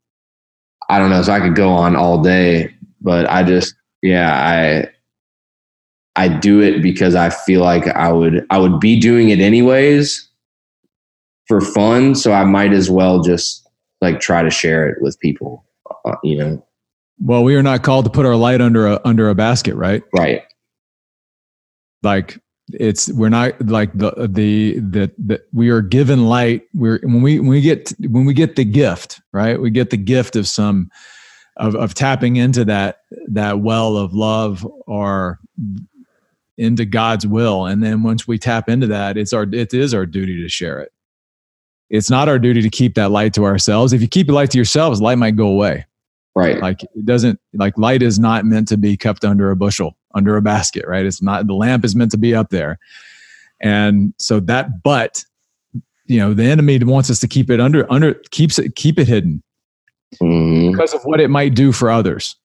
I 0.88 0.98
don't 0.98 1.10
know. 1.10 1.22
So 1.22 1.32
I 1.32 1.40
could 1.40 1.54
go 1.54 1.70
on 1.70 1.96
all 1.96 2.20
day, 2.22 2.74
but 3.00 3.30
I 3.30 3.42
just, 3.44 3.74
yeah, 4.02 4.34
I, 4.34 4.90
I 6.20 6.28
do 6.28 6.60
it 6.60 6.82
because 6.82 7.14
I 7.14 7.30
feel 7.30 7.62
like 7.62 7.86
I 7.88 8.12
would 8.12 8.46
I 8.50 8.58
would 8.58 8.78
be 8.78 9.00
doing 9.00 9.30
it 9.30 9.40
anyways 9.40 10.28
for 11.48 11.62
fun, 11.62 12.14
so 12.14 12.32
I 12.32 12.44
might 12.44 12.74
as 12.74 12.90
well 12.90 13.22
just 13.22 13.66
like 14.02 14.20
try 14.20 14.42
to 14.42 14.50
share 14.50 14.86
it 14.86 15.00
with 15.00 15.18
people, 15.20 15.64
uh, 16.04 16.16
you 16.22 16.36
know. 16.36 16.66
Well, 17.20 17.42
we 17.42 17.56
are 17.56 17.62
not 17.62 17.82
called 17.82 18.04
to 18.04 18.10
put 18.10 18.26
our 18.26 18.36
light 18.36 18.60
under 18.60 18.86
a 18.86 19.00
under 19.02 19.30
a 19.30 19.34
basket, 19.34 19.74
right? 19.76 20.02
Right. 20.14 20.42
Like 22.02 22.38
it's 22.68 23.10
we're 23.10 23.30
not 23.30 23.58
like 23.66 23.90
the 23.94 24.10
the 24.28 24.78
the, 24.78 25.10
the 25.16 25.42
we 25.54 25.70
are 25.70 25.80
given 25.80 26.26
light. 26.26 26.64
We're 26.74 27.00
when 27.02 27.22
we 27.22 27.40
when 27.40 27.48
we 27.48 27.62
get 27.62 27.94
when 27.98 28.26
we 28.26 28.34
get 28.34 28.56
the 28.56 28.64
gift, 28.66 29.22
right? 29.32 29.58
We 29.58 29.70
get 29.70 29.88
the 29.88 29.96
gift 29.96 30.36
of 30.36 30.46
some 30.46 30.90
of 31.56 31.74
of 31.76 31.94
tapping 31.94 32.36
into 32.36 32.66
that 32.66 32.98
that 33.28 33.60
well 33.60 33.96
of 33.96 34.12
love 34.12 34.66
or 34.86 35.38
into 36.60 36.84
God's 36.84 37.26
will. 37.26 37.66
And 37.66 37.82
then 37.82 38.02
once 38.02 38.28
we 38.28 38.38
tap 38.38 38.68
into 38.68 38.86
that, 38.88 39.16
it's 39.16 39.32
our 39.32 39.44
it 39.44 39.74
is 39.74 39.94
our 39.94 40.06
duty 40.06 40.40
to 40.42 40.48
share 40.48 40.78
it. 40.78 40.92
It's 41.88 42.10
not 42.10 42.28
our 42.28 42.38
duty 42.38 42.62
to 42.62 42.70
keep 42.70 42.94
that 42.94 43.10
light 43.10 43.34
to 43.34 43.44
ourselves. 43.44 43.92
If 43.92 44.00
you 44.02 44.06
keep 44.08 44.28
the 44.28 44.32
light 44.32 44.50
to 44.52 44.58
yourselves, 44.58 45.00
light 45.00 45.18
might 45.18 45.36
go 45.36 45.48
away. 45.48 45.86
Right. 46.36 46.60
Like 46.60 46.82
it 46.82 47.04
doesn't 47.04 47.40
like 47.54 47.76
light 47.76 48.02
is 48.02 48.18
not 48.18 48.44
meant 48.44 48.68
to 48.68 48.76
be 48.76 48.96
kept 48.96 49.24
under 49.24 49.50
a 49.50 49.56
bushel, 49.56 49.96
under 50.14 50.36
a 50.36 50.42
basket, 50.42 50.86
right? 50.86 51.04
It's 51.04 51.20
not 51.22 51.46
the 51.46 51.54
lamp 51.54 51.84
is 51.84 51.96
meant 51.96 52.12
to 52.12 52.18
be 52.18 52.34
up 52.34 52.50
there. 52.50 52.78
And 53.60 54.14
so 54.18 54.38
that 54.40 54.82
but 54.82 55.24
you 56.06 56.18
know, 56.18 56.34
the 56.34 56.44
enemy 56.44 56.78
wants 56.80 57.10
us 57.10 57.20
to 57.20 57.28
keep 57.28 57.50
it 57.50 57.58
under 57.60 57.90
under 57.90 58.14
keeps 58.30 58.58
it 58.58 58.76
keep 58.76 58.98
it 58.98 59.08
hidden 59.08 59.42
Mhm. 60.20 60.72
because 60.72 60.92
of 60.92 61.02
what 61.04 61.20
it 61.20 61.28
might 61.30 61.54
do 61.54 61.72
for 61.72 61.90
others. 61.90 62.36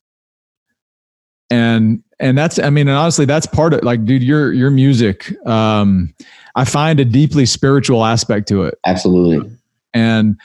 And 1.50 2.04
and 2.20 2.38
that's 2.38 2.60
I 2.60 2.70
mean, 2.70 2.88
and 2.88 2.98
honestly, 2.98 3.26
that's 3.26 3.46
part 3.46 3.74
of 3.74 3.84
like, 3.84 4.06
dude, 4.06 4.24
your 4.24 4.54
your 4.54 4.72
music, 4.72 5.34
um, 5.46 6.14
I 6.56 6.66
find 6.66 7.00
a 7.00 7.06
deeply 7.06 7.46
spiritual 7.46 8.06
aspect 8.06 8.48
to 8.50 8.64
it. 8.64 8.76
Absolutely. 8.86 9.52
And 9.94 10.40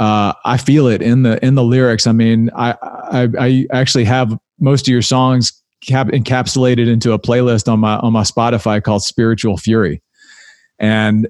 uh, 0.00 0.32
I 0.44 0.56
feel 0.56 0.88
it 0.88 1.02
in 1.02 1.22
the 1.22 1.44
in 1.44 1.54
the 1.54 1.62
lyrics. 1.62 2.06
I 2.06 2.12
mean, 2.12 2.50
I 2.56 2.72
I, 2.82 3.28
I 3.38 3.66
actually 3.72 4.04
have 4.04 4.36
most 4.58 4.88
of 4.88 4.92
your 4.92 5.02
songs 5.02 5.62
cap- 5.86 6.08
encapsulated 6.08 6.88
into 6.88 7.12
a 7.12 7.18
playlist 7.18 7.70
on 7.70 7.80
my 7.80 7.96
on 7.98 8.12
my 8.12 8.22
Spotify 8.22 8.82
called 8.82 9.02
Spiritual 9.02 9.58
Fury, 9.58 10.02
and 10.78 11.28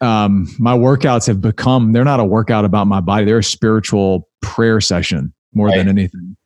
um, 0.00 0.48
my 0.58 0.76
workouts 0.76 1.26
have 1.26 1.40
become 1.40 1.92
they're 1.92 2.04
not 2.04 2.20
a 2.20 2.24
workout 2.24 2.64
about 2.64 2.86
my 2.86 3.00
body; 3.00 3.24
they're 3.24 3.38
a 3.38 3.44
spiritual 3.44 4.28
prayer 4.40 4.80
session 4.80 5.34
more 5.52 5.70
than 5.70 5.88
anything. 5.88 6.36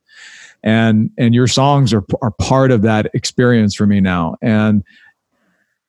And 0.63 1.09
and 1.17 1.33
your 1.33 1.47
songs 1.47 1.93
are 1.93 2.03
are 2.21 2.31
part 2.31 2.71
of 2.71 2.81
that 2.83 3.09
experience 3.13 3.75
for 3.75 3.87
me 3.87 3.99
now, 3.99 4.35
and 4.41 4.83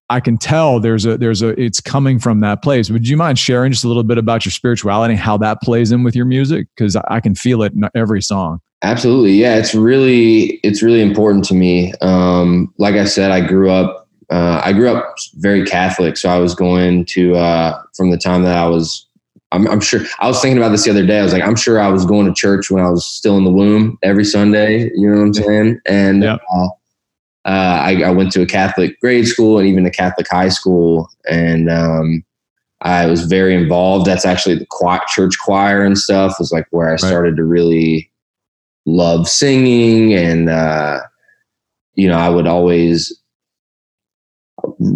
I 0.08 0.20
can 0.20 0.36
tell 0.38 0.80
there's 0.80 1.06
a 1.06 1.16
there's 1.16 1.42
a 1.42 1.58
it's 1.60 1.80
coming 1.80 2.18
from 2.18 2.40
that 2.40 2.62
place. 2.62 2.90
Would 2.90 3.08
you 3.08 3.16
mind 3.16 3.38
sharing 3.38 3.72
just 3.72 3.84
a 3.84 3.88
little 3.88 4.02
bit 4.02 4.18
about 4.18 4.44
your 4.44 4.52
spirituality, 4.52 5.14
and 5.14 5.20
how 5.20 5.36
that 5.38 5.62
plays 5.62 5.92
in 5.92 6.04
with 6.04 6.14
your 6.14 6.26
music? 6.26 6.68
Because 6.76 6.96
I 6.96 7.20
can 7.20 7.34
feel 7.34 7.62
it 7.62 7.72
in 7.72 7.88
every 7.94 8.22
song. 8.22 8.60
Absolutely. 8.82 9.32
Yeah, 9.32 9.56
it's 9.56 9.74
really 9.74 10.60
it's 10.62 10.82
really 10.82 11.00
important 11.00 11.44
to 11.46 11.54
me. 11.54 11.92
Um, 12.00 12.74
like 12.78 12.96
I 12.96 13.04
said, 13.04 13.30
I 13.30 13.46
grew 13.46 13.70
up 13.70 14.08
uh, 14.30 14.60
I 14.64 14.72
grew 14.72 14.88
up 14.88 15.14
very 15.36 15.64
Catholic, 15.64 16.16
so 16.16 16.28
I 16.28 16.38
was 16.38 16.54
going 16.54 17.04
to 17.06 17.34
uh, 17.36 17.82
from 17.94 18.10
the 18.10 18.18
time 18.18 18.42
that 18.42 18.56
I 18.56 18.66
was. 18.66 19.06
I'm, 19.52 19.68
I'm 19.68 19.80
sure 19.80 20.00
I 20.18 20.26
was 20.28 20.40
thinking 20.40 20.58
about 20.58 20.70
this 20.70 20.84
the 20.84 20.90
other 20.90 21.06
day. 21.06 21.20
I 21.20 21.22
was 21.22 21.32
like, 21.32 21.42
I'm 21.42 21.56
sure 21.56 21.78
I 21.78 21.88
was 21.88 22.04
going 22.06 22.26
to 22.26 22.34
church 22.34 22.70
when 22.70 22.82
I 22.82 22.88
was 22.90 23.06
still 23.06 23.36
in 23.36 23.44
the 23.44 23.50
womb 23.50 23.98
every 24.02 24.24
Sunday. 24.24 24.90
You 24.94 25.10
know 25.10 25.18
what 25.18 25.26
I'm 25.26 25.34
saying? 25.34 25.80
And 25.86 26.22
Yeah. 26.24 26.38
uh, 26.52 26.68
uh, 27.44 27.48
I, 27.82 28.02
I 28.02 28.10
went 28.10 28.32
to 28.32 28.42
a 28.42 28.46
Catholic 28.46 28.98
grade 29.00 29.26
school 29.26 29.58
and 29.58 29.68
even 29.68 29.84
a 29.84 29.90
Catholic 29.90 30.28
high 30.30 30.48
school, 30.48 31.10
and 31.28 31.68
um, 31.68 32.24
I 32.82 33.06
was 33.06 33.24
very 33.26 33.54
involved. 33.54 34.06
That's 34.06 34.24
actually 34.24 34.58
the 34.58 34.66
choir, 34.66 35.00
church 35.08 35.36
choir 35.44 35.84
and 35.84 35.98
stuff 35.98 36.36
was 36.38 36.52
like 36.52 36.66
where 36.70 36.92
I 36.92 36.96
started 36.96 37.36
to 37.36 37.44
really 37.44 38.10
love 38.86 39.28
singing, 39.28 40.14
and 40.14 40.48
uh, 40.48 41.00
you 41.94 42.08
know, 42.08 42.16
I 42.16 42.28
would 42.28 42.46
always 42.46 43.12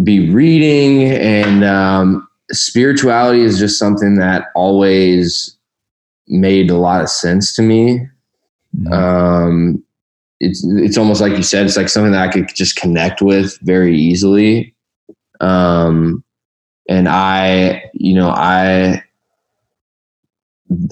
be 0.05 0.31
reading, 0.31 1.03
and 1.03 1.65
um, 1.65 2.26
spirituality 2.53 3.43
is 3.43 3.59
just 3.59 3.79
something 3.79 4.17
that 4.17 4.49
always 4.55 5.57
made 6.29 6.71
a 6.71 6.77
lot 6.77 7.03
of 7.03 7.09
sense 7.09 7.55
to 7.55 7.63
me. 7.63 8.07
Um 8.91 9.83
it's 10.39 10.65
it's 10.65 10.99
almost 10.99 11.21
like 11.21 11.37
you 11.37 11.43
said 11.43 11.65
it's 11.65 11.79
like 11.79 11.89
something 11.89 12.13
that 12.13 12.29
i 12.29 12.31
could 12.31 12.55
just 12.55 12.77
connect 12.77 13.23
with 13.23 13.59
very 13.63 13.97
easily. 13.99 14.75
Um 15.41 16.23
and 16.89 17.09
i 17.09 17.83
you 17.95 18.15
know 18.15 18.29
i 18.29 19.03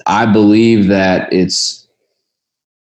i 0.07 0.25
believe 0.25 0.87
that 0.87 1.31
it's 1.31 1.87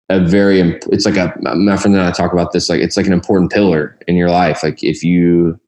a 0.09 0.21
very 0.21 0.61
it's 0.91 1.05
like 1.05 1.17
a 1.17 1.35
my 1.43 1.77
friend 1.77 1.95
and 1.95 2.05
i 2.05 2.11
talk 2.11 2.33
about 2.33 2.53
this 2.53 2.69
like 2.69 2.81
it's 2.81 2.97
like 2.97 3.07
an 3.07 3.13
important 3.13 3.53
pillar 3.53 3.99
in 4.09 4.17
your 4.17 4.31
life. 4.31 4.63
Like 4.63 4.83
if 4.83 5.05
you 5.05 5.61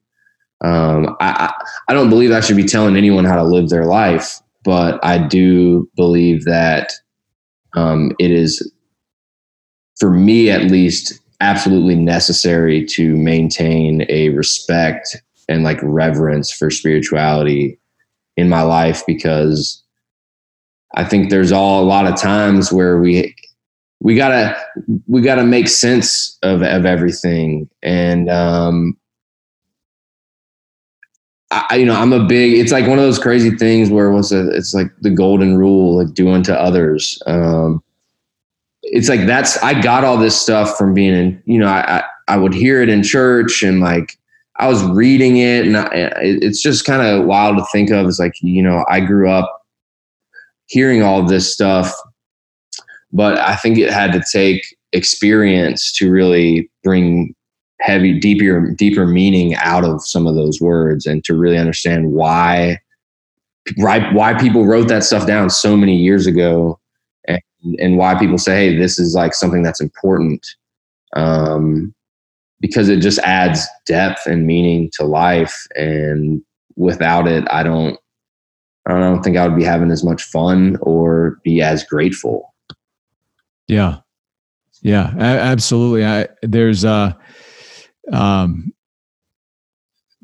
um 0.61 1.15
i 1.19 1.51
i 1.87 1.93
don't 1.93 2.09
believe 2.09 2.31
i 2.31 2.39
should 2.39 2.57
be 2.57 2.63
telling 2.63 2.95
anyone 2.95 3.25
how 3.25 3.35
to 3.35 3.43
live 3.43 3.69
their 3.69 3.85
life 3.85 4.39
but 4.63 5.03
i 5.03 5.17
do 5.17 5.89
believe 5.95 6.45
that 6.45 6.91
um 7.73 8.11
it 8.19 8.31
is 8.31 8.71
for 9.99 10.11
me 10.11 10.49
at 10.49 10.63
least 10.71 11.19
absolutely 11.41 11.95
necessary 11.95 12.85
to 12.85 13.15
maintain 13.17 14.05
a 14.09 14.29
respect 14.29 15.21
and 15.49 15.63
like 15.63 15.79
reverence 15.81 16.51
for 16.51 16.69
spirituality 16.69 17.79
in 18.37 18.47
my 18.47 18.61
life 18.61 19.03
because 19.05 19.83
I 20.95 21.03
think 21.03 21.29
there's 21.29 21.51
all 21.51 21.83
a 21.83 21.85
lot 21.85 22.07
of 22.07 22.15
times 22.15 22.71
where 22.71 22.99
we 22.99 23.35
we 24.01 24.15
gotta 24.15 24.57
we 25.07 25.21
gotta 25.21 25.43
make 25.43 25.67
sense 25.67 26.37
of 26.43 26.61
of 26.61 26.85
everything. 26.85 27.69
And 27.81 28.29
um 28.29 28.97
I, 31.51 31.75
you 31.75 31.85
know, 31.85 31.95
I'm 31.95 32.13
a 32.13 32.23
big. 32.25 32.53
It's 32.53 32.71
like 32.71 32.87
one 32.87 32.97
of 32.97 33.03
those 33.03 33.19
crazy 33.19 33.51
things 33.51 33.89
where 33.89 34.09
what's 34.09 34.31
a, 34.31 34.49
it's 34.51 34.73
like 34.73 34.87
the 35.01 35.09
golden 35.09 35.57
rule, 35.57 35.97
like 35.97 36.13
do 36.13 36.29
unto 36.29 36.53
others. 36.53 37.21
Um, 37.27 37.83
it's 38.83 39.09
like 39.09 39.25
that's 39.27 39.61
I 39.61 39.79
got 39.79 40.05
all 40.05 40.17
this 40.17 40.39
stuff 40.39 40.77
from 40.77 40.93
being 40.93 41.13
in. 41.13 41.43
You 41.45 41.59
know, 41.59 41.67
I 41.67 41.97
I, 41.97 42.03
I 42.29 42.37
would 42.37 42.53
hear 42.53 42.81
it 42.81 42.87
in 42.87 43.03
church 43.03 43.63
and 43.63 43.81
like 43.81 44.17
I 44.57 44.67
was 44.67 44.81
reading 44.83 45.37
it, 45.37 45.65
and 45.65 45.75
I, 45.75 45.89
it's 46.21 46.61
just 46.61 46.85
kind 46.85 47.01
of 47.01 47.25
wild 47.25 47.57
to 47.57 47.65
think 47.71 47.89
of. 47.91 48.07
It's 48.07 48.19
like 48.19 48.33
you 48.41 48.63
know, 48.63 48.85
I 48.89 49.01
grew 49.01 49.29
up 49.29 49.63
hearing 50.67 51.03
all 51.03 51.25
this 51.25 51.51
stuff, 51.51 51.93
but 53.11 53.37
I 53.37 53.57
think 53.57 53.77
it 53.77 53.91
had 53.91 54.13
to 54.13 54.23
take 54.31 54.77
experience 54.93 55.91
to 55.93 56.09
really 56.09 56.69
bring 56.83 57.35
heavy 57.81 58.19
deeper 58.19 58.71
deeper 58.77 59.05
meaning 59.05 59.55
out 59.55 59.83
of 59.83 60.05
some 60.05 60.27
of 60.27 60.35
those 60.35 60.61
words 60.61 61.05
and 61.05 61.23
to 61.23 61.35
really 61.35 61.57
understand 61.57 62.11
why 62.11 62.79
right 63.79 64.13
why 64.13 64.33
people 64.39 64.65
wrote 64.65 64.87
that 64.87 65.03
stuff 65.03 65.25
down 65.25 65.49
so 65.49 65.75
many 65.75 65.95
years 65.95 66.27
ago 66.27 66.79
and, 67.27 67.41
and 67.79 67.97
why 67.97 68.17
people 68.17 68.37
say 68.37 68.69
hey 68.69 68.77
this 68.77 68.99
is 68.99 69.15
like 69.15 69.33
something 69.33 69.63
that's 69.63 69.81
important 69.81 70.45
um, 71.15 71.93
because 72.59 72.87
it 72.87 72.97
just 72.97 73.19
adds 73.19 73.67
depth 73.85 74.25
and 74.27 74.47
meaning 74.47 74.89
to 74.93 75.03
life 75.03 75.67
and 75.75 76.41
without 76.75 77.27
it 77.27 77.43
i 77.51 77.63
don't 77.63 77.97
i 78.85 78.93
don't 78.93 79.23
think 79.23 79.37
i 79.37 79.47
would 79.47 79.57
be 79.57 79.63
having 79.63 79.91
as 79.91 80.03
much 80.03 80.23
fun 80.23 80.77
or 80.81 81.39
be 81.43 81.61
as 81.61 81.83
grateful 81.83 82.53
Yeah. 83.67 83.97
Yeah, 84.83 85.13
absolutely. 85.17 86.03
I, 86.03 86.27
there's 86.41 86.83
uh, 86.83 87.13
um, 88.11 88.73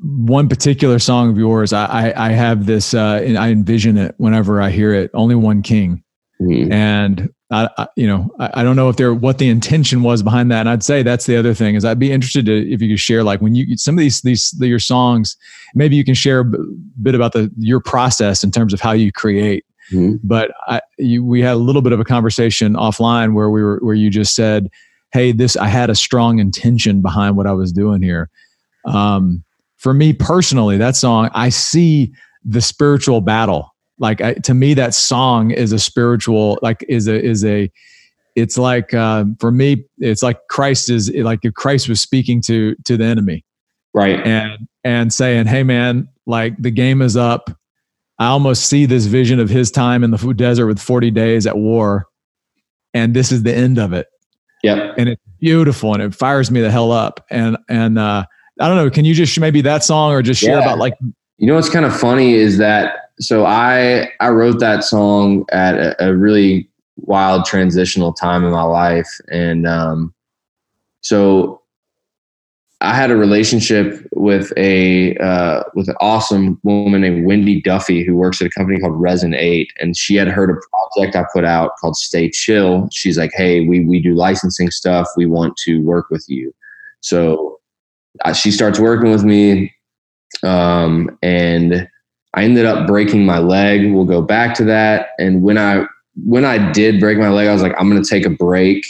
one 0.00 0.48
particular 0.48 0.98
song 0.98 1.30
of 1.30 1.38
yours. 1.38 1.72
I, 1.72 2.10
I, 2.10 2.28
I 2.28 2.32
have 2.32 2.66
this, 2.66 2.94
uh, 2.94 3.20
and 3.24 3.36
I 3.36 3.50
envision 3.50 3.96
it 3.96 4.14
whenever 4.18 4.62
I 4.62 4.70
hear 4.70 4.94
it. 4.94 5.10
Only 5.14 5.34
one 5.34 5.62
king, 5.62 6.02
Mhm. 6.40 6.70
and 6.72 7.30
I, 7.50 7.68
I 7.78 7.88
you 7.96 8.06
know, 8.06 8.30
I, 8.38 8.60
I 8.60 8.62
don't 8.62 8.76
know 8.76 8.88
if 8.90 8.96
there 8.96 9.12
what 9.12 9.38
the 9.38 9.48
intention 9.48 10.02
was 10.02 10.22
behind 10.22 10.52
that. 10.52 10.60
And 10.60 10.68
I'd 10.68 10.84
say 10.84 11.02
that's 11.02 11.26
the 11.26 11.36
other 11.36 11.52
thing 11.54 11.74
is 11.74 11.84
I'd 11.84 11.98
be 11.98 12.12
interested 12.12 12.46
to 12.46 12.72
if 12.72 12.80
you 12.80 12.90
could 12.90 13.00
share 13.00 13.24
like 13.24 13.40
when 13.40 13.54
you 13.56 13.76
some 13.76 13.96
of 13.96 14.00
these 14.00 14.20
these 14.22 14.54
your 14.60 14.78
songs, 14.78 15.36
maybe 15.74 15.96
you 15.96 16.04
can 16.04 16.14
share 16.14 16.40
a 16.40 16.44
bit 17.02 17.14
about 17.16 17.32
the 17.32 17.50
your 17.58 17.80
process 17.80 18.44
in 18.44 18.50
terms 18.52 18.72
of 18.72 18.80
how 18.80 18.92
you 18.92 19.10
create 19.10 19.64
Mhm. 19.92 20.20
but 20.22 20.50
I, 20.66 20.82
you, 20.98 21.24
we 21.24 21.40
had 21.40 21.54
a 21.54 21.56
little 21.56 21.80
bit 21.80 21.92
of 21.92 21.98
a 22.00 22.04
conversation 22.04 22.74
offline 22.74 23.32
where 23.32 23.48
we 23.48 23.62
were 23.62 23.78
where 23.80 23.94
you 23.94 24.10
just 24.10 24.34
said, 24.34 24.68
"Hey, 25.12 25.32
this 25.32 25.56
I 25.56 25.68
had 25.68 25.90
a 25.90 25.94
strong 25.94 26.38
intention 26.38 27.02
behind 27.02 27.36
what 27.36 27.46
I 27.46 27.52
was 27.52 27.72
doing 27.72 28.02
here." 28.02 28.30
Um, 28.84 29.44
for 29.76 29.94
me 29.94 30.12
personally, 30.12 30.76
that 30.78 30.96
song 30.96 31.30
I 31.34 31.48
see 31.48 32.12
the 32.44 32.60
spiritual 32.60 33.20
battle. 33.20 33.74
Like 33.98 34.20
I, 34.20 34.34
to 34.34 34.54
me, 34.54 34.74
that 34.74 34.94
song 34.94 35.50
is 35.50 35.72
a 35.72 35.78
spiritual 35.78 36.58
like 36.62 36.84
is 36.88 37.08
a 37.08 37.22
is 37.22 37.44
a 37.44 37.70
it's 38.36 38.56
like 38.56 38.94
uh, 38.94 39.24
for 39.40 39.50
me 39.50 39.84
it's 39.98 40.22
like 40.22 40.38
Christ 40.48 40.90
is 40.90 41.10
like 41.14 41.40
if 41.42 41.54
Christ 41.54 41.88
was 41.88 42.00
speaking 42.00 42.40
to 42.42 42.76
to 42.84 42.96
the 42.96 43.04
enemy 43.04 43.44
right 43.94 44.24
and 44.26 44.68
and 44.84 45.12
saying, 45.12 45.46
"Hey, 45.46 45.62
man, 45.62 46.08
like 46.26 46.54
the 46.58 46.70
game 46.70 47.02
is 47.02 47.16
up." 47.16 47.50
I 48.20 48.26
almost 48.26 48.66
see 48.66 48.84
this 48.84 49.06
vision 49.06 49.38
of 49.38 49.48
his 49.48 49.70
time 49.70 50.02
in 50.02 50.10
the 50.10 50.34
desert 50.34 50.66
with 50.66 50.80
40 50.80 51.12
days 51.12 51.46
at 51.46 51.56
war, 51.56 52.06
and 52.92 53.14
this 53.14 53.30
is 53.30 53.44
the 53.44 53.54
end 53.54 53.78
of 53.78 53.92
it. 53.92 54.08
Yep 54.62 54.94
And 54.96 55.08
it's 55.08 55.22
beautiful, 55.40 55.94
and 55.94 56.02
it 56.02 56.14
fires 56.14 56.50
me 56.50 56.60
the 56.60 56.70
hell 56.70 56.92
up. 56.92 57.24
And 57.30 57.56
and 57.68 57.98
uh, 57.98 58.24
I 58.60 58.68
don't 58.68 58.76
know. 58.76 58.90
Can 58.90 59.04
you 59.04 59.14
just 59.14 59.38
maybe 59.38 59.60
that 59.62 59.84
song 59.84 60.12
or 60.12 60.22
just 60.22 60.40
share 60.40 60.56
Yeah. 60.58 60.62
about 60.62 60.78
like 60.78 60.94
You 61.38 61.46
know 61.46 61.54
what's 61.54 61.70
kind 61.70 61.84
of 61.86 61.96
funny 61.96 62.34
is 62.34 62.58
that 62.58 63.10
so 63.20 63.44
I 63.46 64.10
I 64.20 64.28
wrote 64.30 64.60
that 64.60 64.84
song 64.84 65.44
at 65.52 65.74
a, 65.76 66.08
a 66.08 66.16
really 66.16 66.68
wild 66.96 67.44
transitional 67.44 68.12
time 68.12 68.44
in 68.44 68.50
my 68.50 68.62
life, 68.64 69.08
and 69.30 69.66
um, 69.66 70.12
so 71.00 71.62
I 72.80 72.94
had 72.94 73.10
a 73.10 73.16
relationship 73.16 74.06
with 74.14 74.52
a 74.56 75.16
uh, 75.16 75.64
with 75.74 75.88
an 75.88 75.96
awesome 76.00 76.60
woman 76.62 77.00
named 77.00 77.26
Wendy 77.26 77.60
Duffy 77.60 78.04
who 78.04 78.14
works 78.14 78.40
at 78.40 78.46
a 78.46 78.50
company 78.50 78.78
called 78.78 79.00
Resin 79.00 79.34
Eight, 79.34 79.72
and 79.80 79.96
she 79.96 80.14
had 80.14 80.28
heard 80.28 80.50
a 80.50 80.54
project 80.70 81.16
I 81.16 81.24
put 81.32 81.44
out 81.44 81.72
called 81.80 81.96
Stay 81.96 82.30
Chill. 82.30 82.88
She's 82.92 83.18
like, 83.18 83.32
"Hey, 83.34 83.66
we 83.66 83.84
we 83.84 84.00
do 84.00 84.14
licensing 84.14 84.70
stuff. 84.70 85.08
We 85.16 85.26
want 85.26 85.56
to 85.64 85.78
work 85.82 86.08
with 86.10 86.24
you." 86.28 86.54
So 87.00 87.58
uh, 88.24 88.32
she 88.32 88.52
starts 88.52 88.78
working 88.78 89.10
with 89.10 89.24
me, 89.24 89.74
um, 90.44 91.18
and 91.20 91.88
I 92.34 92.44
ended 92.44 92.64
up 92.64 92.86
breaking 92.86 93.26
my 93.26 93.38
leg. 93.38 93.92
We'll 93.92 94.04
go 94.04 94.22
back 94.22 94.54
to 94.54 94.64
that. 94.64 95.08
And 95.18 95.42
when 95.42 95.58
I 95.58 95.84
when 96.24 96.44
I 96.44 96.70
did 96.70 97.00
break 97.00 97.18
my 97.18 97.30
leg, 97.30 97.48
I 97.48 97.52
was 97.52 97.62
like, 97.62 97.74
I'm 97.78 97.90
going 97.90 98.02
to 98.02 98.08
take 98.08 98.26
a 98.26 98.30
break 98.30 98.84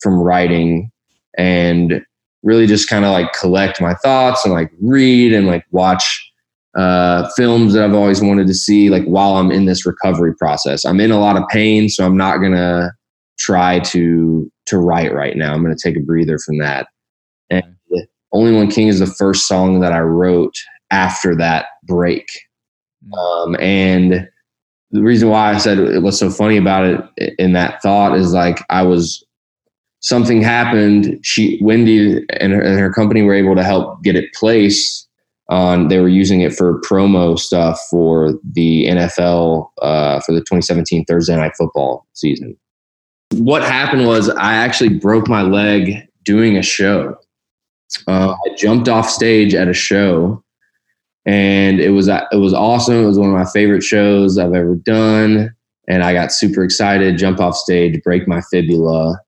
from 0.00 0.20
writing 0.20 0.90
and 1.38 2.04
really 2.42 2.66
just 2.66 2.88
kind 2.88 3.04
of 3.04 3.12
like 3.12 3.32
collect 3.32 3.80
my 3.80 3.94
thoughts 3.94 4.44
and 4.44 4.52
like 4.52 4.70
read 4.80 5.32
and 5.32 5.46
like 5.46 5.64
watch 5.70 6.32
uh, 6.76 7.28
films 7.36 7.74
that 7.74 7.84
I've 7.84 7.94
always 7.94 8.22
wanted 8.22 8.46
to 8.46 8.54
see, 8.54 8.88
like 8.88 9.04
while 9.04 9.36
I'm 9.36 9.50
in 9.50 9.66
this 9.66 9.84
recovery 9.86 10.34
process. 10.34 10.84
I'm 10.84 11.00
in 11.00 11.10
a 11.10 11.20
lot 11.20 11.36
of 11.36 11.46
pain, 11.48 11.88
so 11.88 12.04
I'm 12.04 12.16
not 12.16 12.38
gonna 12.38 12.92
try 13.38 13.78
to 13.80 14.50
to 14.66 14.78
write 14.78 15.12
right 15.12 15.36
now. 15.36 15.52
I'm 15.52 15.62
gonna 15.62 15.76
take 15.76 15.96
a 15.96 16.00
breather 16.00 16.38
from 16.38 16.58
that. 16.58 16.86
And 17.50 17.64
Only 18.32 18.52
One 18.52 18.70
King 18.70 18.88
is 18.88 19.00
the 19.00 19.06
first 19.06 19.46
song 19.46 19.80
that 19.80 19.92
I 19.92 20.00
wrote 20.00 20.54
after 20.90 21.36
that 21.36 21.66
break. 21.84 22.26
Hmm. 23.06 23.18
Um, 23.18 23.56
and 23.60 24.28
the 24.92 25.02
reason 25.02 25.28
why 25.28 25.52
I 25.52 25.58
said 25.58 25.78
it 25.78 26.02
was 26.02 26.18
so 26.18 26.30
funny 26.30 26.56
about 26.56 26.84
it 27.16 27.34
in 27.38 27.52
that 27.52 27.82
thought 27.82 28.16
is 28.16 28.32
like 28.32 28.62
I 28.70 28.82
was 28.82 29.24
something 30.02 30.42
happened. 30.42 31.18
She 31.22 31.58
Wendy 31.62 32.24
and 32.38 32.52
her, 32.52 32.60
and 32.60 32.78
her 32.78 32.92
company 32.92 33.22
were 33.22 33.34
able 33.34 33.56
to 33.56 33.64
help 33.64 34.02
get 34.02 34.14
it 34.14 34.32
placed 34.34 35.08
on. 35.48 35.88
They 35.88 36.00
were 36.00 36.08
using 36.08 36.42
it 36.42 36.54
for 36.54 36.80
promo 36.82 37.38
stuff 37.38 37.80
for 37.90 38.34
the 38.52 38.86
NFL 38.86 39.70
uh, 39.80 40.20
for 40.20 40.32
the 40.32 40.40
2017 40.40 41.04
Thursday 41.06 41.36
Night 41.36 41.52
Football 41.56 42.06
season. 42.12 42.56
What 43.34 43.62
happened 43.62 44.06
was 44.06 44.28
I 44.28 44.54
actually 44.54 44.90
broke 44.90 45.28
my 45.28 45.42
leg 45.42 46.06
doing 46.24 46.58
a 46.58 46.62
show. 46.62 47.16
Uh, 48.06 48.32
I 48.32 48.54
jumped 48.56 48.88
off 48.88 49.08
stage 49.08 49.54
at 49.54 49.68
a 49.68 49.74
show, 49.74 50.42
and 51.24 51.80
it 51.80 51.90
was 51.90 52.08
it 52.08 52.38
was 52.38 52.52
awesome. 52.52 53.02
It 53.02 53.06
was 53.06 53.18
one 53.18 53.30
of 53.30 53.34
my 53.34 53.50
favorite 53.50 53.82
shows 53.82 54.38
I've 54.38 54.54
ever 54.54 54.74
done, 54.74 55.54
and 55.88 56.02
I 56.02 56.12
got 56.12 56.32
super 56.32 56.64
excited. 56.64 57.18
Jump 57.18 57.38
off 57.40 57.54
stage, 57.54 58.02
break 58.02 58.26
my 58.26 58.40
fibula, 58.50 59.20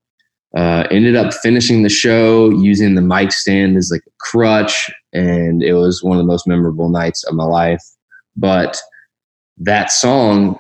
uh, 0.57 0.87
ended 0.91 1.17
up 1.17 1.35
finishing 1.35 1.83
the 1.83 1.89
show 1.89 2.51
using 2.51 2.95
the 2.95 3.03
mic 3.03 3.33
stand 3.33 3.77
as 3.77 3.91
like 3.91 4.03
a 4.07 4.11
crutch, 4.21 4.91
and 5.13 5.63
it 5.63 5.75
was 5.75 6.03
one 6.03 6.17
of 6.17 6.23
the 6.23 6.27
most 6.27 6.47
memorable 6.47 6.89
nights 6.89 7.25
of 7.25 7.35
my 7.35 7.45
life. 7.45 7.83
But 8.37 8.81
that 9.59 9.91
song 9.91 10.59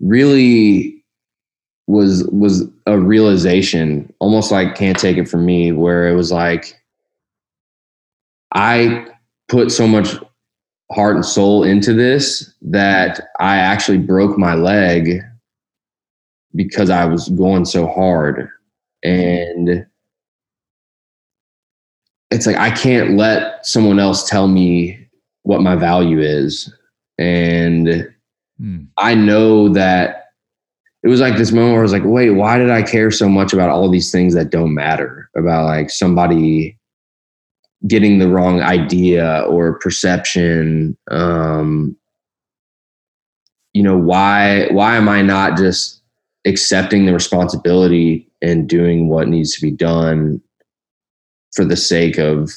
really 0.00 1.04
was 1.86 2.24
was 2.32 2.68
a 2.86 2.98
realization, 2.98 4.12
almost 4.18 4.50
like 4.50 4.74
"Can't 4.74 4.98
Take 4.98 5.16
It 5.16 5.28
From 5.28 5.46
Me," 5.46 5.72
where 5.72 6.08
it 6.08 6.14
was 6.14 6.32
like 6.32 6.74
I 8.54 9.06
put 9.48 9.70
so 9.70 9.86
much 9.86 10.16
heart 10.90 11.16
and 11.16 11.24
soul 11.24 11.64
into 11.64 11.92
this 11.92 12.52
that 12.62 13.20
I 13.40 13.56
actually 13.58 13.98
broke 13.98 14.38
my 14.38 14.54
leg 14.54 15.22
because 16.54 16.90
I 16.90 17.04
was 17.04 17.28
going 17.30 17.64
so 17.64 17.86
hard. 17.86 18.48
And 19.02 19.86
it's 22.30 22.46
like 22.46 22.56
I 22.56 22.70
can't 22.70 23.16
let 23.16 23.64
someone 23.66 23.98
else 23.98 24.28
tell 24.28 24.48
me 24.48 25.08
what 25.42 25.62
my 25.62 25.76
value 25.76 26.20
is. 26.20 26.72
And 27.18 28.12
hmm. 28.58 28.84
I 28.98 29.14
know 29.14 29.68
that 29.70 30.26
it 31.02 31.08
was 31.08 31.20
like 31.20 31.36
this 31.36 31.52
moment 31.52 31.72
where 31.72 31.80
I 31.80 31.82
was 31.82 31.92
like, 31.92 32.02
wait, 32.04 32.30
why 32.30 32.58
did 32.58 32.70
I 32.70 32.82
care 32.82 33.10
so 33.10 33.28
much 33.28 33.52
about 33.52 33.70
all 33.70 33.88
these 33.88 34.10
things 34.10 34.34
that 34.34 34.50
don't 34.50 34.74
matter? 34.74 35.30
About 35.36 35.64
like 35.64 35.90
somebody 35.90 36.76
getting 37.86 38.18
the 38.18 38.28
wrong 38.28 38.60
idea 38.60 39.44
or 39.48 39.78
perception. 39.78 40.96
Um, 41.10 41.96
you 43.72 43.82
know, 43.82 43.96
why 43.96 44.68
why 44.70 44.96
am 44.96 45.08
I 45.08 45.22
not 45.22 45.56
just 45.56 45.97
accepting 46.48 47.06
the 47.06 47.12
responsibility 47.12 48.28
and 48.42 48.68
doing 48.68 49.08
what 49.08 49.28
needs 49.28 49.54
to 49.54 49.60
be 49.60 49.70
done 49.70 50.40
for 51.54 51.64
the 51.64 51.76
sake 51.76 52.18
of 52.18 52.50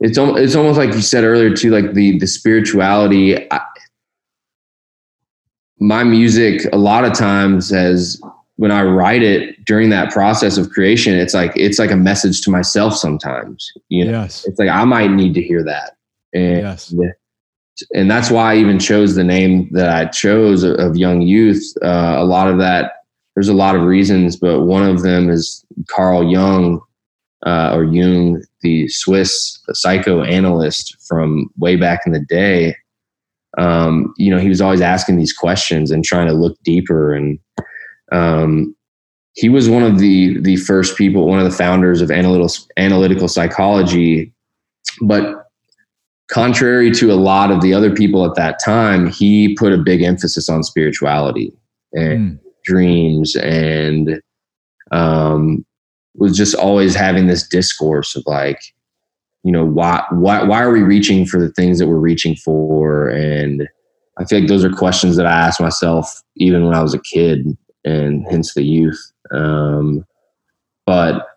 it's 0.00 0.18
almost, 0.18 0.42
it's 0.42 0.54
almost 0.54 0.78
like 0.78 0.92
you 0.92 1.00
said 1.00 1.24
earlier 1.24 1.54
too 1.54 1.70
like 1.70 1.94
the 1.94 2.18
the 2.18 2.26
spirituality 2.26 3.50
I, 3.50 3.60
my 5.78 6.04
music 6.04 6.62
a 6.72 6.78
lot 6.78 7.04
of 7.04 7.12
times 7.12 7.70
has 7.70 8.20
when 8.56 8.70
i 8.70 8.82
write 8.82 9.22
it 9.22 9.64
during 9.64 9.90
that 9.90 10.12
process 10.12 10.56
of 10.56 10.70
creation 10.70 11.14
it's 11.14 11.34
like 11.34 11.52
it's 11.56 11.78
like 11.78 11.90
a 11.90 11.96
message 11.96 12.42
to 12.42 12.50
myself 12.50 12.94
sometimes 12.94 13.70
you 13.88 14.04
know? 14.04 14.22
Yes. 14.22 14.44
it's 14.46 14.58
like 14.58 14.68
i 14.68 14.84
might 14.84 15.10
need 15.10 15.34
to 15.34 15.42
hear 15.42 15.64
that. 15.64 15.96
And 16.32 16.62
yes 16.62 16.94
and 17.94 18.10
that's 18.10 18.30
why 18.30 18.52
I 18.52 18.56
even 18.56 18.78
chose 18.78 19.14
the 19.14 19.24
name 19.24 19.68
that 19.72 19.90
I 19.90 20.06
chose 20.06 20.62
of 20.62 20.96
Jung 20.96 21.22
Youth. 21.22 21.64
Uh, 21.82 22.16
a 22.18 22.24
lot 22.24 22.48
of 22.48 22.58
that, 22.58 22.92
there's 23.34 23.48
a 23.48 23.54
lot 23.54 23.74
of 23.74 23.82
reasons, 23.82 24.36
but 24.36 24.62
one 24.62 24.84
of 24.88 25.02
them 25.02 25.28
is 25.28 25.64
Carl 25.88 26.30
Jung 26.30 26.80
uh, 27.44 27.72
or 27.74 27.84
Jung, 27.84 28.42
the 28.62 28.88
Swiss 28.88 29.60
psychoanalyst 29.72 30.96
from 31.06 31.50
way 31.58 31.76
back 31.76 32.00
in 32.06 32.12
the 32.12 32.20
day. 32.20 32.76
Um, 33.58 34.14
you 34.16 34.30
know, 34.30 34.38
he 34.38 34.48
was 34.48 34.60
always 34.60 34.80
asking 34.80 35.16
these 35.16 35.32
questions 35.32 35.90
and 35.90 36.04
trying 36.04 36.26
to 36.26 36.32
look 36.32 36.56
deeper. 36.64 37.14
And 37.14 37.38
um, 38.10 38.74
he 39.34 39.48
was 39.48 39.68
one 39.68 39.82
of 39.82 39.98
the 39.98 40.40
the 40.40 40.56
first 40.56 40.96
people, 40.96 41.26
one 41.26 41.38
of 41.38 41.44
the 41.44 41.56
founders 41.56 42.00
of 42.00 42.10
analytical 42.10 42.50
analytical 42.76 43.28
psychology. 43.28 44.32
But 45.02 45.43
contrary 46.34 46.90
to 46.90 47.12
a 47.12 47.14
lot 47.14 47.52
of 47.52 47.60
the 47.60 47.72
other 47.72 47.94
people 47.94 48.26
at 48.26 48.34
that 48.34 48.58
time, 48.58 49.06
he 49.06 49.54
put 49.54 49.72
a 49.72 49.78
big 49.78 50.02
emphasis 50.02 50.48
on 50.48 50.64
spirituality 50.64 51.52
and 51.92 52.32
mm. 52.32 52.40
dreams 52.64 53.36
and 53.36 54.20
um, 54.90 55.64
was 56.16 56.36
just 56.36 56.56
always 56.56 56.92
having 56.92 57.28
this 57.28 57.46
discourse 57.46 58.16
of 58.16 58.24
like, 58.26 58.58
you 59.44 59.52
know, 59.52 59.64
why, 59.64 60.04
why, 60.10 60.42
why 60.42 60.60
are 60.60 60.72
we 60.72 60.82
reaching 60.82 61.24
for 61.24 61.38
the 61.38 61.52
things 61.52 61.78
that 61.78 61.86
we're 61.86 61.98
reaching 61.98 62.34
for? 62.34 63.08
And 63.10 63.68
I 64.18 64.24
feel 64.24 64.40
like 64.40 64.48
those 64.48 64.64
are 64.64 64.72
questions 64.72 65.14
that 65.14 65.26
I 65.26 65.32
asked 65.32 65.60
myself 65.60 66.20
even 66.34 66.64
when 66.64 66.74
I 66.74 66.82
was 66.82 66.94
a 66.94 67.00
kid 67.00 67.46
and 67.84 68.26
hence 68.28 68.54
the 68.54 68.64
youth. 68.64 69.00
Um, 69.30 70.04
but 70.84 71.28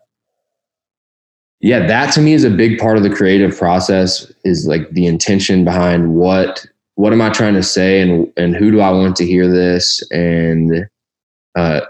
yeah 1.60 1.86
that 1.86 2.12
to 2.12 2.20
me 2.20 2.32
is 2.32 2.44
a 2.44 2.50
big 2.50 2.78
part 2.78 2.96
of 2.96 3.02
the 3.02 3.10
creative 3.10 3.56
process 3.56 4.30
is 4.44 4.66
like 4.66 4.88
the 4.90 5.06
intention 5.06 5.64
behind 5.64 6.14
what 6.14 6.66
what 6.98 7.12
am 7.12 7.20
i 7.20 7.30
trying 7.30 7.54
to 7.54 7.62
say 7.62 8.00
and 8.00 8.30
and 8.36 8.56
who 8.56 8.72
do 8.72 8.80
i 8.80 8.90
want 8.90 9.14
to 9.14 9.24
hear 9.24 9.48
this? 9.48 10.02
And 10.10 10.88
uh, 11.56 11.80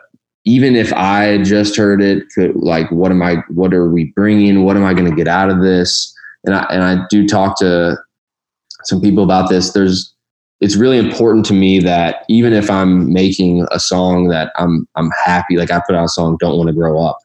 even 0.44 0.76
if 0.76 0.92
i 0.92 1.38
just 1.38 1.76
heard 1.76 2.02
it 2.02 2.24
could, 2.35 2.54
like 2.57 2.92
what 2.92 3.11
am 3.11 3.22
i 3.22 3.37
what 3.48 3.72
are 3.72 3.88
we 3.88 4.12
bringing? 4.14 4.64
What 4.64 4.76
am 4.76 4.85
i 4.85 4.92
going 4.92 5.09
to 5.09 5.16
get 5.16 5.26
out 5.26 5.48
of 5.48 5.62
this? 5.62 6.14
And 6.44 6.54
i 6.54 6.66
and 6.70 6.83
i 6.83 7.07
do 7.09 7.26
talk 7.26 7.59
to 7.61 7.96
some 8.85 9.00
people 9.00 9.24
about 9.24 9.48
this. 9.48 9.72
There's 9.72 10.14
it's 10.61 10.76
really 10.76 10.98
important 10.98 11.46
to 11.46 11.54
me 11.54 11.78
that 11.81 12.24
even 12.28 12.52
if 12.52 12.70
i'm 12.70 13.11
making 13.11 13.66
a 13.70 13.81
song 13.81 14.28
that 14.28 14.52
i'm 14.57 14.87
i'm 14.94 15.11
happy 15.24 15.57
like 15.57 15.70
i 15.70 15.81
put 15.87 15.96
out 15.96 16.04
a 16.04 16.09
song 16.09 16.37
don't 16.38 16.59
want 16.59 16.68
to 16.68 16.74
grow 16.74 17.02
up. 17.02 17.18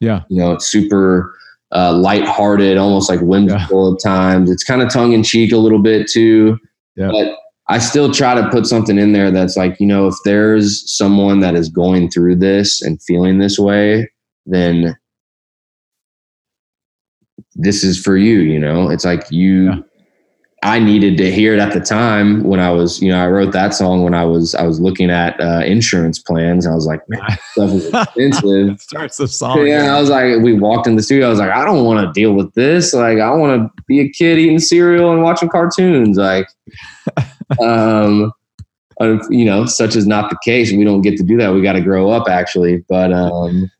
Yeah. 0.00 0.22
You 0.28 0.36
know 0.36 0.52
it's 0.52 0.66
super 0.66 1.34
uh, 1.74 1.92
lighthearted, 1.92 2.76
almost 2.76 3.10
like 3.10 3.20
whimsical 3.20 3.88
yeah. 3.88 3.94
at 3.94 4.02
times. 4.02 4.50
It's 4.50 4.64
kind 4.64 4.82
of 4.82 4.92
tongue 4.92 5.12
in 5.12 5.22
cheek 5.22 5.52
a 5.52 5.56
little 5.56 5.80
bit 5.80 6.08
too. 6.08 6.58
Yeah. 6.96 7.10
But 7.10 7.36
I 7.68 7.78
still 7.78 8.12
try 8.12 8.34
to 8.34 8.48
put 8.50 8.66
something 8.66 8.98
in 8.98 9.12
there 9.12 9.30
that's 9.30 9.56
like, 9.56 9.80
you 9.80 9.86
know, 9.86 10.06
if 10.06 10.14
there's 10.24 10.84
someone 10.96 11.40
that 11.40 11.54
is 11.54 11.68
going 11.68 12.10
through 12.10 12.36
this 12.36 12.80
and 12.80 13.02
feeling 13.02 13.38
this 13.38 13.58
way, 13.58 14.08
then 14.46 14.96
this 17.56 17.82
is 17.82 18.00
for 18.00 18.16
you, 18.16 18.38
you 18.38 18.58
know? 18.58 18.88
It's 18.88 19.04
like 19.04 19.24
you 19.30 19.64
yeah. 19.64 19.78
I 20.62 20.78
needed 20.78 21.18
to 21.18 21.30
hear 21.30 21.52
it 21.52 21.60
at 21.60 21.74
the 21.74 21.80
time 21.80 22.42
when 22.42 22.60
I 22.60 22.70
was, 22.70 23.02
you 23.02 23.10
know, 23.10 23.22
I 23.22 23.28
wrote 23.28 23.52
that 23.52 23.74
song 23.74 24.02
when 24.02 24.14
I 24.14 24.24
was, 24.24 24.54
I 24.54 24.62
was 24.62 24.80
looking 24.80 25.10
at 25.10 25.38
uh, 25.38 25.62
insurance 25.66 26.18
plans. 26.18 26.66
I 26.66 26.74
was 26.74 26.86
like, 26.86 27.06
man, 27.08 27.20
stuff 27.52 27.70
is 27.70 27.86
expensive. 27.86 28.80
starts 28.80 29.18
the 29.18 29.28
song. 29.28 29.66
Yeah, 29.66 29.94
I 29.94 30.00
was 30.00 30.08
like, 30.08 30.42
we 30.42 30.54
walked 30.54 30.86
in 30.86 30.96
the 30.96 31.02
studio. 31.02 31.26
I 31.26 31.30
was 31.30 31.38
like, 31.38 31.50
I 31.50 31.64
don't 31.64 31.84
want 31.84 32.06
to 32.06 32.12
deal 32.18 32.32
with 32.32 32.54
this. 32.54 32.94
Like, 32.94 33.18
I 33.18 33.30
want 33.32 33.70
to 33.76 33.82
be 33.86 34.00
a 34.00 34.08
kid 34.08 34.38
eating 34.38 34.58
cereal 34.58 35.12
and 35.12 35.22
watching 35.22 35.50
cartoons. 35.50 36.16
Like, 36.16 36.48
um, 37.60 38.32
you 39.28 39.44
know, 39.44 39.66
such 39.66 39.94
is 39.94 40.06
not 40.06 40.30
the 40.30 40.38
case. 40.42 40.72
We 40.72 40.84
don't 40.84 41.02
get 41.02 41.18
to 41.18 41.22
do 41.22 41.36
that. 41.36 41.52
We 41.52 41.60
got 41.60 41.74
to 41.74 41.82
grow 41.82 42.10
up, 42.10 42.28
actually. 42.28 42.78
But, 42.88 43.12
um, 43.12 43.70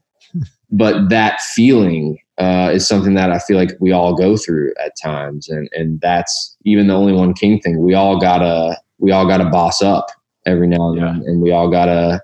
but 0.70 1.08
that 1.08 1.40
feeling 1.40 2.18
uh, 2.38 2.70
is 2.72 2.86
something 2.86 3.14
that 3.14 3.30
I 3.30 3.38
feel 3.38 3.56
like 3.56 3.70
we 3.80 3.92
all 3.92 4.14
go 4.14 4.36
through 4.36 4.72
at 4.84 4.92
times, 5.02 5.48
and 5.48 5.68
and 5.72 6.00
that's 6.00 6.56
even 6.64 6.88
the 6.88 6.94
only 6.94 7.12
one 7.12 7.34
king 7.34 7.60
thing. 7.60 7.82
We 7.82 7.94
all 7.94 8.18
gotta 8.18 8.78
we 8.98 9.10
all 9.12 9.26
gotta 9.26 9.46
boss 9.46 9.82
up 9.82 10.08
every 10.44 10.68
now 10.68 10.90
and 10.90 10.98
then, 10.98 11.22
and 11.26 11.40
we 11.40 11.50
all 11.50 11.70
gotta 11.70 12.22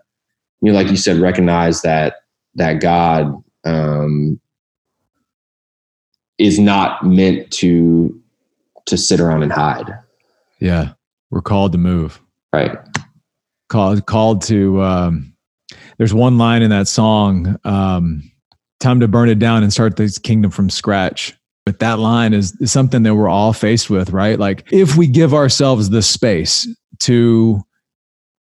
you 0.63 0.71
know, 0.71 0.79
like 0.79 0.89
you 0.89 0.97
said, 0.97 1.19
recognize 1.19 1.83
that 1.83 2.23
that 2.55 2.81
God 2.81 3.43
um, 3.65 4.41
is 6.39 6.59
not 6.59 7.05
meant 7.05 7.51
to 7.53 8.19
to 8.87 8.97
sit 8.97 9.21
around 9.21 9.43
and 9.43 9.53
hide. 9.53 9.91
Yeah, 10.61 10.93
we're 11.31 11.43
called 11.43 11.73
to 11.73 11.79
move. 11.79 12.21
Right. 12.53 12.77
Called 13.69 14.07
called 14.07 14.43
to. 14.43 14.83
Um, 14.83 15.35
there's 15.99 16.15
one 16.15 16.39
line 16.39 16.63
in 16.63 16.71
that 16.71 16.89
song. 16.89 17.59
Um, 17.65 18.32
Time 18.83 18.99
to 18.99 19.07
burn 19.07 19.29
it 19.29 19.39
down 19.39 19.63
and 19.63 19.73
start 19.73 19.95
this 19.95 20.19
kingdom 20.19 20.51
from 20.51 20.69
scratch. 20.69 21.39
But 21.65 21.79
that 21.79 22.01
line 22.01 22.35
is, 22.35 22.57
is 22.61 22.73
something 22.73 23.05
that 23.05 23.15
we're 23.15 23.29
all 23.29 23.53
faced 23.53 23.89
with, 23.89 24.11
right? 24.11 24.41
Like 24.41 24.67
if 24.73 24.97
we 24.97 25.07
give 25.07 25.33
ourselves 25.33 25.91
the 25.91 26.03
space 26.03 26.67
to 26.99 27.63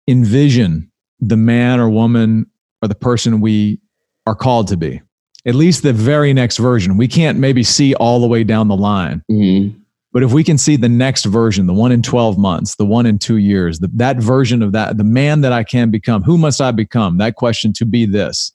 envision 0.07 0.91
the 1.19 1.37
man 1.37 1.79
or 1.79 1.89
woman 1.89 2.45
or 2.83 2.87
the 2.87 2.93
person 2.93 3.41
we 3.41 3.81
are 4.27 4.35
called 4.35 4.67
to 4.67 4.77
be, 4.77 5.01
at 5.47 5.55
least 5.55 5.81
the 5.81 5.91
very 5.91 6.33
next 6.33 6.57
version. 6.57 6.97
We 6.97 7.07
can't 7.07 7.39
maybe 7.39 7.63
see 7.63 7.95
all 7.95 8.19
the 8.19 8.27
way 8.27 8.43
down 8.43 8.67
the 8.67 8.77
line. 8.77 9.23
Mm-hmm. 9.31 9.75
But 10.13 10.21
if 10.21 10.33
we 10.33 10.43
can 10.43 10.59
see 10.59 10.75
the 10.75 10.87
next 10.87 11.25
version, 11.25 11.65
the 11.65 11.73
one 11.73 11.91
in 11.91 12.03
12 12.03 12.37
months, 12.37 12.75
the 12.75 12.85
one 12.85 13.07
in 13.07 13.17
two 13.17 13.37
years, 13.37 13.79
the, 13.79 13.89
that 13.95 14.17
version 14.17 14.61
of 14.61 14.71
that, 14.73 14.97
the 14.97 15.03
man 15.03 15.41
that 15.41 15.51
I 15.51 15.63
can 15.63 15.89
become, 15.89 16.21
who 16.21 16.37
must 16.37 16.61
I 16.61 16.71
become? 16.71 17.17
That 17.17 17.35
question 17.35 17.73
to 17.73 17.85
be 17.85 18.05
this, 18.05 18.51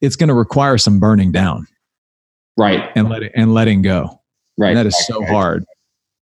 it's 0.00 0.16
going 0.16 0.28
to 0.28 0.34
require 0.34 0.78
some 0.78 1.00
burning 1.00 1.32
down. 1.32 1.66
Right. 2.56 2.90
And 2.94 3.08
letting, 3.08 3.30
and 3.34 3.54
letting 3.54 3.82
go. 3.82 4.20
Right. 4.58 4.68
And 4.68 4.78
that 4.78 4.86
is 4.86 5.06
so 5.06 5.24
hard. 5.24 5.64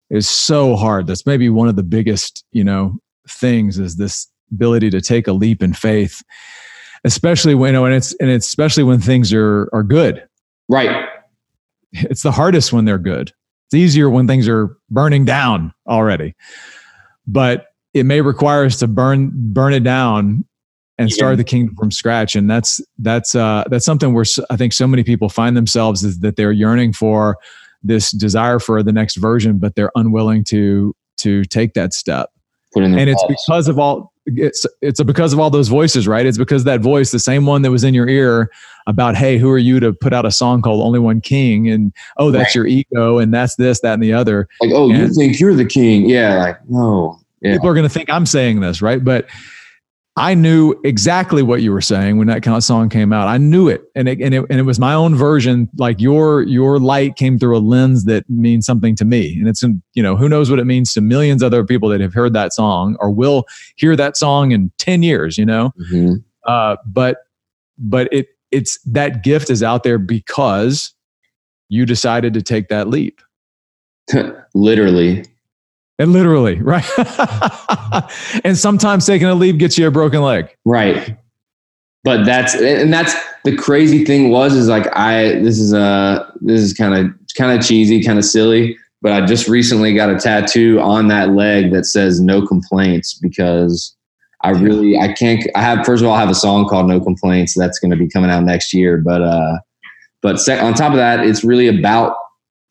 It's 0.09 0.27
so 0.27 0.75
hard. 0.75 1.07
That's 1.07 1.25
maybe 1.25 1.49
one 1.49 1.67
of 1.67 1.75
the 1.75 1.83
biggest, 1.83 2.45
you 2.51 2.63
know, 2.63 2.97
things 3.29 3.79
is 3.79 3.97
this 3.97 4.27
ability 4.51 4.89
to 4.91 5.01
take 5.01 5.27
a 5.27 5.33
leap 5.33 5.61
in 5.61 5.73
faith, 5.73 6.21
especially 7.03 7.55
when, 7.55 7.69
you 7.69 7.73
know, 7.73 7.85
and 7.85 7.93
it's, 7.93 8.13
and 8.19 8.29
it's 8.29 8.47
especially 8.47 8.83
when 8.83 8.99
things 8.99 9.33
are, 9.33 9.69
are 9.73 9.83
good. 9.83 10.25
Right. 10.69 11.07
It's 11.93 12.23
the 12.23 12.31
hardest 12.31 12.73
when 12.73 12.85
they're 12.85 12.97
good. 12.97 13.31
It's 13.67 13.73
easier 13.73 14.09
when 14.09 14.27
things 14.27 14.47
are 14.47 14.77
burning 14.89 15.25
down 15.25 15.73
already. 15.87 16.35
But 17.25 17.67
it 17.93 18.05
may 18.05 18.21
require 18.21 18.65
us 18.65 18.79
to 18.79 18.87
burn 18.87 19.31
burn 19.33 19.73
it 19.73 19.83
down 19.83 20.45
and 20.97 21.11
start 21.11 21.33
yeah. 21.33 21.37
the 21.37 21.43
kingdom 21.43 21.75
from 21.75 21.91
scratch. 21.91 22.35
And 22.35 22.49
that's 22.49 22.81
that's 22.99 23.35
uh 23.35 23.63
that's 23.69 23.85
something 23.85 24.13
where 24.13 24.25
i 24.49 24.55
think 24.55 24.73
so 24.73 24.87
many 24.87 25.03
people 25.03 25.29
find 25.29 25.55
themselves 25.55 26.03
is 26.03 26.19
that 26.19 26.35
they're 26.35 26.51
yearning 26.51 26.93
for 26.93 27.37
this 27.83 28.11
desire 28.11 28.59
for 28.59 28.81
the 28.81 28.91
next 28.91 29.17
version 29.17 29.59
but 29.59 29.75
they're 29.75 29.91
unwilling 29.95 30.43
to 30.43 30.95
to 31.17 31.43
take 31.45 31.73
that 31.73 31.93
step. 31.93 32.31
And 32.75 33.09
it's 33.09 33.23
because 33.27 33.67
of 33.67 33.79
all 33.79 34.13
it's 34.25 34.65
it's 34.81 35.01
because 35.01 35.33
of 35.33 35.39
all 35.39 35.49
those 35.49 35.67
voices 35.67 36.07
right? 36.07 36.25
It's 36.25 36.37
because 36.37 36.63
that 36.65 36.81
voice 36.81 37.11
the 37.11 37.19
same 37.19 37.45
one 37.45 37.61
that 37.63 37.71
was 37.71 37.83
in 37.83 37.93
your 37.93 38.07
ear 38.07 38.51
about 38.85 39.15
hey 39.15 39.37
who 39.37 39.49
are 39.49 39.57
you 39.57 39.79
to 39.79 39.93
put 39.93 40.13
out 40.13 40.25
a 40.25 40.31
song 40.31 40.61
called 40.61 40.83
only 40.83 40.99
one 40.99 41.21
king? 41.21 41.69
And 41.69 41.93
oh 42.17 42.29
that's 42.29 42.49
right. 42.49 42.55
your 42.55 42.67
ego 42.67 43.17
and 43.17 43.33
that's 43.33 43.55
this 43.55 43.79
that 43.81 43.93
and 43.93 44.03
the 44.03 44.13
other. 44.13 44.47
Like 44.61 44.71
oh 44.73 44.89
and 44.91 44.99
you 44.99 45.07
think 45.13 45.39
you're 45.39 45.55
the 45.55 45.65
king. 45.65 46.07
Yeah 46.07 46.37
like 46.37 46.69
no. 46.69 47.19
Yeah. 47.41 47.53
people 47.53 47.69
are 47.69 47.73
going 47.73 47.83
to 47.83 47.89
think 47.89 48.09
i'm 48.09 48.25
saying 48.25 48.59
this 48.59 48.81
right? 48.81 49.03
But 49.03 49.27
I 50.17 50.33
knew 50.33 50.73
exactly 50.83 51.43
what 51.43 51.61
you 51.61 51.71
were 51.71 51.81
saying 51.81 52.17
when 52.17 52.25
that 52.27 52.41
kind 52.41 52.57
of 52.57 52.63
song 52.63 52.89
came 52.89 53.13
out. 53.13 53.27
I 53.27 53.37
knew 53.37 53.69
it, 53.69 53.83
and 53.93 54.09
it, 54.09 54.19
and 54.19 54.33
it 54.33 54.43
and 54.49 54.59
it 54.59 54.63
was 54.63 54.79
my 54.79 54.95
own 54.95 55.13
version. 55.13 55.69
Like 55.77 56.01
your 56.01 56.41
your 56.41 56.79
light 56.79 57.15
came 57.15 57.37
through 57.37 57.55
a 57.55 57.59
lens 57.59 58.05
that 58.05 58.27
means 58.27 58.65
something 58.65 58.95
to 58.95 59.05
me, 59.05 59.37
and 59.39 59.47
it's 59.47 59.63
you 59.93 60.01
know 60.01 60.15
who 60.15 60.27
knows 60.27 60.49
what 60.49 60.57
it 60.57 60.65
means 60.65 60.91
to 60.93 61.01
millions 61.01 61.43
of 61.43 61.47
other 61.47 61.63
people 61.63 61.87
that 61.89 62.01
have 62.01 62.15
heard 62.15 62.33
that 62.33 62.51
song 62.51 62.97
or 62.99 63.11
will 63.11 63.45
hear 63.75 63.95
that 63.95 64.17
song 64.17 64.51
in 64.51 64.71
ten 64.79 65.03
years. 65.03 65.37
You 65.37 65.45
know, 65.45 65.71
mm-hmm. 65.79 66.15
uh, 66.47 66.77
but 66.87 67.17
but 67.77 68.11
it 68.11 68.27
it's 68.49 68.79
that 68.85 69.23
gift 69.23 69.51
is 69.51 69.61
out 69.61 69.83
there 69.83 69.99
because 69.99 70.95
you 71.69 71.85
decided 71.85 72.33
to 72.33 72.41
take 72.41 72.69
that 72.69 72.87
leap. 72.87 73.21
Literally, 74.55 75.25
and 75.99 76.13
literally, 76.13 76.61
right? 76.61 76.85
and 78.43 78.57
sometimes 78.57 79.05
taking 79.05 79.27
a 79.27 79.35
leap 79.35 79.57
gets 79.57 79.77
you 79.77 79.87
a 79.87 79.91
broken 79.91 80.21
leg. 80.21 80.55
Right. 80.65 81.17
But 82.03 82.25
that's 82.25 82.55
and 82.55 82.93
that's 82.93 83.13
the 83.43 83.55
crazy 83.55 84.05
thing 84.05 84.29
was 84.29 84.53
is 84.53 84.67
like 84.67 84.87
I 84.95 85.39
this 85.39 85.59
is 85.59 85.73
a 85.73 86.31
this 86.41 86.61
is 86.61 86.73
kind 86.73 86.93
of 86.93 87.13
kind 87.37 87.57
of 87.57 87.65
cheesy, 87.65 88.01
kind 88.03 88.17
of 88.17 88.25
silly, 88.25 88.77
but 89.01 89.11
I 89.11 89.25
just 89.25 89.47
recently 89.47 89.93
got 89.93 90.09
a 90.09 90.17
tattoo 90.17 90.79
on 90.79 91.07
that 91.09 91.31
leg 91.31 91.71
that 91.73 91.85
says 91.85 92.21
no 92.21 92.45
complaints 92.45 93.13
because 93.15 93.95
I 94.41 94.51
really 94.51 94.97
I 94.97 95.13
can't 95.13 95.43
I 95.55 95.61
have 95.61 95.85
first 95.85 96.01
of 96.03 96.09
all 96.09 96.15
I 96.15 96.19
have 96.19 96.29
a 96.29 96.35
song 96.35 96.67
called 96.67 96.87
No 96.87 96.99
Complaints 97.01 97.55
that's 97.57 97.79
going 97.79 97.91
to 97.91 97.97
be 97.97 98.07
coming 98.07 98.29
out 98.29 98.43
next 98.43 98.73
year, 98.73 98.97
but 98.97 99.21
uh 99.21 99.57
but 100.21 100.39
sec- 100.39 100.61
on 100.61 100.73
top 100.75 100.91
of 100.91 100.97
that 100.97 101.21
it's 101.25 101.43
really 101.43 101.67
about 101.67 102.15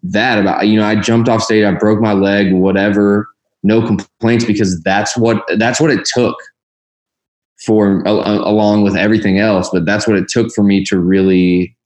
that 0.02 0.38
about 0.38 0.66
you 0.66 0.78
know 0.78 0.86
I 0.86 0.96
jumped 0.96 1.28
off 1.28 1.42
stage, 1.42 1.64
I 1.64 1.72
broke 1.72 2.00
my 2.00 2.12
leg, 2.12 2.52
whatever, 2.52 3.28
no 3.62 3.84
complaints 3.84 4.44
because 4.44 4.80
that's 4.82 5.16
what 5.16 5.42
that's 5.58 5.80
what 5.80 5.90
it 5.90 6.04
took 6.04 6.36
for 7.64 8.02
along 8.04 8.82
with 8.82 8.96
everything 8.96 9.38
else, 9.38 9.70
but 9.72 9.84
that's 9.84 10.06
what 10.06 10.16
it 10.16 10.28
took 10.28 10.52
for 10.54 10.62
me 10.62 10.84
to 10.84 10.98
really 10.98 11.76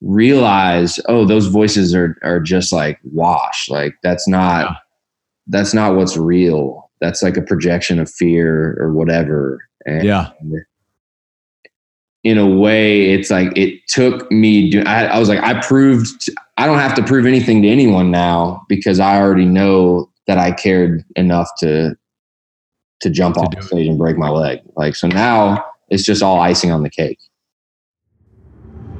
realize 0.00 1.00
oh 1.08 1.24
those 1.24 1.46
voices 1.46 1.92
are 1.92 2.16
are 2.22 2.38
just 2.38 2.72
like 2.72 3.00
wash 3.02 3.68
like 3.68 3.96
that's 4.04 4.28
not 4.28 4.76
that's 5.48 5.74
not 5.74 5.96
what's 5.96 6.16
real. 6.16 6.90
That's 7.00 7.22
like 7.22 7.36
a 7.36 7.42
projection 7.42 7.98
of 7.98 8.10
fear 8.10 8.76
or 8.78 8.92
whatever. 8.92 9.60
And 9.86 10.04
yeah 10.04 10.30
in 12.28 12.38
a 12.38 12.46
way 12.46 13.10
it's 13.10 13.30
like 13.30 13.56
it 13.56 13.80
took 13.88 14.30
me 14.30 14.70
do, 14.70 14.82
I, 14.84 15.06
I 15.06 15.18
was 15.18 15.28
like 15.28 15.42
i 15.42 15.60
proved 15.60 16.28
I 16.58 16.66
don't 16.66 16.78
have 16.78 16.94
to 16.94 17.04
prove 17.04 17.24
anything 17.24 17.62
to 17.62 17.68
anyone 17.68 18.10
now 18.10 18.66
because 18.68 18.98
I 18.98 19.20
already 19.20 19.44
know 19.44 20.10
that 20.26 20.38
I 20.38 20.50
cared 20.50 21.04
enough 21.14 21.48
to 21.58 21.96
to 23.00 23.10
jump 23.10 23.36
to 23.36 23.42
off 23.42 23.54
the 23.54 23.62
stage 23.62 23.86
and 23.86 23.96
break 23.96 24.18
my 24.18 24.28
leg. 24.28 24.58
Like 24.74 24.96
so 24.96 25.06
now 25.06 25.64
it's 25.88 26.02
just 26.02 26.20
all 26.20 26.40
icing 26.40 26.72
on 26.72 26.82
the 26.82 26.90
cake. 26.90 27.20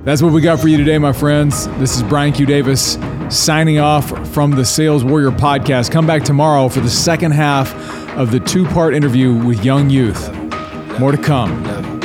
That's 0.04 0.22
what 0.22 0.32
we 0.32 0.40
got 0.40 0.60
for 0.60 0.68
you 0.68 0.76
today, 0.76 0.98
my 0.98 1.12
friends. 1.12 1.66
This 1.78 1.96
is 1.96 2.04
Brian 2.04 2.32
Q. 2.32 2.46
Davis 2.46 2.96
signing 3.28 3.80
off 3.80 4.08
from 4.32 4.52
the 4.52 4.64
Sales 4.64 5.02
Warrior 5.02 5.32
podcast. 5.32 5.90
Come 5.90 6.06
back 6.06 6.22
tomorrow 6.22 6.68
for 6.68 6.78
the 6.78 6.88
second 6.88 7.32
half 7.32 7.74
of 8.16 8.30
the 8.30 8.38
two 8.38 8.64
part 8.66 8.94
interview 8.94 9.34
with 9.34 9.64
Jung 9.64 9.90
Youth. 9.90 10.32
More 11.00 11.10
to 11.10 11.18
come. 11.18 11.97